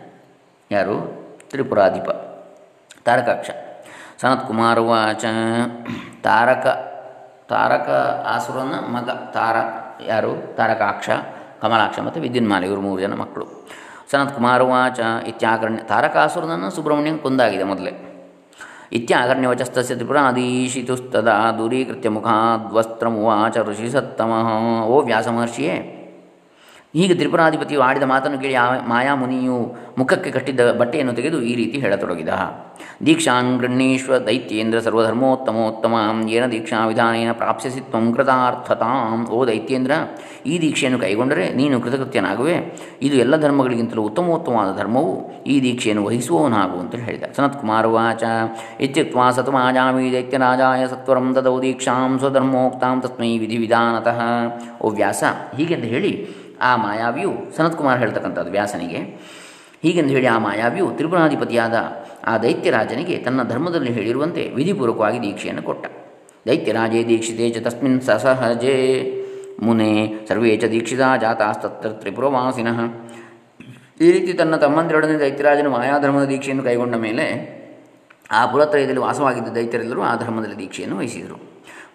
ಯಾರು? 0.71 0.95
ತ್ರಿಪುರಾಧಿಪ, 1.49 2.09
ತಾರಕಾಕ್ಷ. 3.05 3.49
ಸನತ್ 4.21 4.47
ಕುಮಾರ್ 4.47 4.79
ವಾಚ. 4.79 5.25
ತಾರಕ 6.23 6.67
ತಾರಕ 7.49 7.89
ಆಸುರನ 8.27 8.75
ಮಗ, 8.95 9.09
ತಾರ, 9.09 9.55
ಯಾರು? 10.07 10.55
ತಾರಕಾಕ್ಷ, 10.55 11.09
ಕಮಲಾಕ್ಷ 11.61 11.99
ಮತ್ತು 11.99 12.19
ವಿದ್ಯುನ್ಮಾಲೆ, 12.19 12.65
ಇವರು 12.67 12.81
ಮೂರು 12.81 13.01
ಜನ 13.01 13.13
ಮಕ್ಕಳು. 13.13 13.45
ಸನತ್ಕುಮಾರ 14.11 14.61
ವಾಚ 14.61 14.99
ಇತ್ಯಾಕರ್ಣ್ಯ 15.27 15.83
ತಾರಕಾಸುರನನ್ನು 15.83 16.69
ಸುಬ್ರಹ್ಮಣ್ಯಂ 16.69 17.17
ಕುಂದಾಗಿದೆ 17.17 17.63
ಮೊದಲೇ. 17.63 17.91
ಇತ್ಯಾಕರ್ಣ್ಯವಚಸ್ತಸ್ಯ 18.91 19.95
ತ್ರಿಪುರಾಧೀಶಿತುಸ್ತದಾ 19.95 21.51
ದೂರೀಕೃತ್ಯ 21.51 22.09
ಮುಖಾದ್ವಸ್ತ್ರಮುವಾಚ 22.09 23.57
ಋಷಿ 23.57 23.89
ಸತ್ತಮಃ. 23.89 24.81
ಓ 24.83 25.01
ವ್ಯಾಸ 25.01 25.27
ಮಹರ್ಷಿಯೇ 25.27 26.00
ಹೀಗೆ 26.95 27.13
ತ್ರಿಪುರಾಧಿಪತಿಯು 27.19 27.81
ಆಡಿದ 27.81 28.05
ಮಾತನ್ನು 28.11 28.37
ಕೇಳಿ 28.39 28.55
ಆ 28.61 28.65
ಮಾಯಾಮುನಿಯು 28.87 29.59
ಮುಖಕ್ಕೆ 29.99 30.31
ಕಟ್ಟಿದ್ದ 30.31 30.61
ಬಟ್ಟೆಯನ್ನು 30.79 31.13
ತೆಗೆದು 31.19 31.37
ಈ 31.41 31.55
ರೀತಿ 31.59 31.77
ಹೇಳತೊಡಗಿದ. 31.83 32.31
ದೀಕ್ಷಾಂ 33.07 33.45
ಗೃಹೀಶ್ವ 33.61 34.17
ದೈತ್ಯೇಂದ್ರ 34.27 34.79
ಸರ್ವಧರ್ಮೋತ್ತಮೋತ್ತಮ 34.79 35.93
ಏನ 36.35 36.45
ದೀಕ್ಷಾ 36.51 36.79
ವಿಧಾನೇನ 36.87 37.31
ಪ್ರಾಪ್ಸ್ಯಸಿ 37.31 37.79
ತ್ವಂ 37.91 38.05
ಕೃತಾರ್ಥತಾಂ. 38.15 39.21
ಓ 39.35 39.39
ದೈತ್ಯೇಂದ್ರ, 39.47 39.93
ಈ 40.51 40.61
ದೀಕ್ಷೆಯನ್ನು 40.61 40.99
ಕೈಗೊಂಡರೆ 40.99 41.45
ನೀನು 41.59 41.81
ಕೃತಕೃತ್ಯನಾಗುವೆ. 41.85 42.57
ಇದು 43.01 43.15
ಎಲ್ಲ 43.15 43.37
ಧರ್ಮಗಳಿಗಿಂತಲೂ 43.45 44.03
ಉತ್ತಮೋತ್ತಮವಾದ 44.09 44.77
ಧರ್ಮವು. 44.81 45.13
ಈ 45.53 45.55
ದೀಕ್ಷೆಯನ್ನು 45.67 46.05
ವಹಿಸುವವನಾಗು 46.07 46.77
ಅಂತ 46.83 46.95
ಹೇಳಿದ. 47.07 47.23
ಸನತ್ಕುಮಾರ 47.37 47.85
ವಾಚ 47.95 48.23
ಇತ್ಯುಕ್ತ 48.87 49.29
ಸತಮಾಜಾಮಿ 49.39 50.13
ದೈತ್ಯರಾಜಾಯ 50.17 50.83
ಸತ್ವರಂ 50.87 51.29
ದದೌ 51.37 51.55
ದೀಕ್ಷಾಂ 51.61 52.19
ಸ್ವಧರ್ಮೋಕ್ತಾಂ 52.19 53.01
ತಸ್ಮೈ 53.05 53.31
ವಿಧಿವಿಧಾನತಃ. 53.45 54.21
ಓ 54.81 54.89
ವ್ಯಾಸ 54.99 55.23
ಹೀಗೆಂದು 55.57 55.89
ಹೇಳಿ 55.95 56.13
ಆ 56.61 56.71
ಮಾಯಾವಿಯು 56.75 57.33
ಸನತ್ಕುಮಾರ್ 57.57 57.99
ಹೇಳ್ತಕ್ಕಂಥದ್ದು 57.99 58.51
ವ್ಯಾಸನಿಗೆ. 58.51 59.01
ಹೀಗೆಂದು 59.83 60.13
ಹೇಳಿ 60.13 60.27
ಆ 60.27 60.37
ಮಾಯಾವಿಯು 60.37 60.87
ತ್ರಿಪುರಾಧಿಪತಿಯಾದ 60.97 61.75
ಆ 62.27 62.37
ದೈತ್ಯರಾಜನಿಗೆ 62.37 63.17
ತನ್ನ 63.17 63.43
ಧರ್ಮದಲ್ಲಿ 63.43 63.91
ಹೇಳಿರುವಂತೆ 63.91 64.43
ವಿಧಿಪೂರ್ವಕವಾಗಿ 64.55 65.19
ದೀಕ್ಷೆಯನ್ನು 65.21 65.63
ಕೊಟ್ಟ. 65.69 65.85
ದೈತ್ಯರಾಜೇ 66.47 67.03
ದೀಕ್ಷಿತೆ 67.03 67.49
ಚ 67.49 67.57
ತಸ್ಮಿನ್ 67.57 68.01
ಸಸಹಜೇ 68.01 68.75
ಮುನೆ 69.63 69.89
ಸರ್ವೇ 70.29 70.57
ಚ 70.57 70.65
ದೀಕ್ಷಿತ 70.65 70.99
ಜಾತಾಸ್ತತ್ರ 71.21 71.89
ತ್ರಿಪುರವಾಸಿನಃ. 72.01 72.79
ಈ 74.01 74.11
ರೀತಿ 74.11 74.33
ತನ್ನ 74.33 74.55
ತಮ್ಮಂದಿರೊಡನೆ 74.55 75.17
ದೈತ್ಯರಾಜನು 75.19 75.69
ಮಾಯಾಧರ್ಮದ 75.69 76.27
ದೀಕ್ಷೆಯನ್ನು 76.29 76.63
ಕೈಗೊಂಡ 76.63 76.95
ಮೇಲೆ 76.95 77.25
ಆ 78.31 78.45
ಪುರತ್ರಯದಲ್ಲಿ 78.45 78.99
ವಾಸವಾಗಿದ್ದ 78.99 79.47
ದೈತ್ಯರೆಲ್ಲರೂ 79.47 80.01
ಆ 80.01 80.13
ಧರ್ಮದಲ್ಲಿ 80.15 80.57
ದೀಕ್ಷೆಯನ್ನು 80.59 80.97
ವಹಿಸಿದರು. 80.97 81.37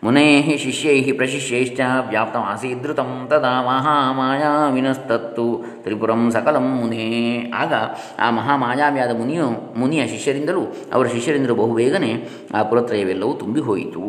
ಮುನೇ 0.05 0.59
ಶಿಷ್ಯೈ 0.63 1.13
ಪ್ರಶಿಷ್ಯೈಶ್ಚ 1.13 1.81
ವ್ಯಾಪ್ತಮಾಸೀದೃತಂ 2.11 3.27
ತದಾ 3.31 3.53
ಮಹಾಮಾಯಾವಿನಸ್ತತ್ತು 3.63 5.47
ತ್ರಿಪುರಂ 5.83 6.31
ಸಕಲಂ 6.31 6.67
ಮುನೇ. 6.81 7.07
ಆಗ 7.55 7.73
ಆ 8.19 8.31
ಮಹಾಮಾಯಾವ್ಯಾದ 8.31 9.13
ಮುನಿಯು, 9.19 9.49
ಮುನಿಯ 9.79 10.07
ಶಿಷ್ಯರಿಂದಲೂ 10.07 10.63
ಅವರ 10.93 11.07
ಶಿಷ್ಯರಿಂದಲೂ 11.07 11.55
ಬಹುಬೇಗನೆ 11.55 12.13
ಆ 12.55 12.63
ಪುರತ್ರಯವೆಲ್ಲವೂ 12.63 13.33
ತುಂಬಿ 13.35 13.61
ಹೋಯಿತು 13.61 14.05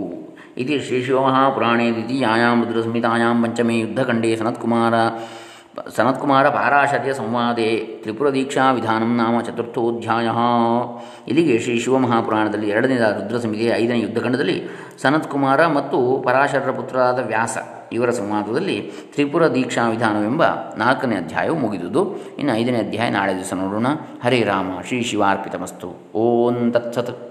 ಇತಿ 0.57 0.75
ಶ್ರೀ 0.79 0.99
ಶಿವಮಹಾಪುರಾಣೇ 1.05 1.91
ದ್ವಿತೀಯಾಂ 1.91 2.59
ರುದ್ರಸಂಹಿತಾಯಾಂ 2.67 3.43
ಪಂಚಮೇ 3.43 3.75
ಯುದ್ಧಖಂಡೇ 3.79 4.35
ಸನತ್ಕುಮಾರ 5.95 6.49
ಪಾರಾಶರ್ಯ 6.49 7.13
ಸಂವಾದೇ 7.13 7.99
ತ್ರಿಪುರ 8.01 8.29
ದೀಕ್ಷಾ 8.29 8.71
ವಿಧಾನಂ 8.71 9.17
ನಾಮ 9.17 9.41
ಚತುರ್ಥೋಧ್ಯಾಯ. 9.41 10.27
ಇಲ್ಲಿಗೆ 11.27 11.59
ಶ್ರೀ 11.59 11.79
ಶಿವಮಹಾಪುರಾಣದಲ್ಲಿ 11.79 12.69
ಎರಡನೇದ 12.69 13.01
ರುದ್ರ 13.01 13.37
ಸಂಹಿತೆಯ 13.37 13.73
ಐದನೇ 13.75 13.99
ಯುದ್ಧಖಂಡದಲ್ಲಿ 13.99 14.61
ಸನತ್ಕುಮಾರ 15.01 15.67
ಮತ್ತು 15.67 16.21
ಪರಾಶರರ 16.25 16.71
ಪುತ್ರರಾದ 16.71 17.19
ವ್ಯಾಸ 17.27 17.57
ಇವರ 17.91 18.09
ಸಂವಾದದಲ್ಲಿ 18.09 18.91
ತ್ರಿಪುರ 19.13 19.53
ದೀಕ್ಷಾ 19.53 19.89
ವಿಧಾನವೆಂಬ 19.89 20.45
ನಾಲ್ಕನೇ 20.77 21.15
ಅಧ್ಯಾಯವು 21.15 21.55
ಮುಗಿದುದು. 21.55 22.15
ಇನ್ನು 22.39 22.53
ಐದನೇ 22.55 22.77
ಅಧ್ಯಾಯ 22.77 23.09
ನಾಳೆ 23.09 23.35
ದಿವಸ 23.35 23.53
ನೋಡೋಣ. 23.53 23.87
ಹರೇ 24.23 24.43
ರಾಮ, 24.43 24.71
ಶ್ರೀ 24.87 25.01
ಶಿವಾರ್ಪಿತಮಸ್ತು. 25.01 26.11
ಓಂ 26.15 26.71
ತತ್ಸತ್. 26.71 27.26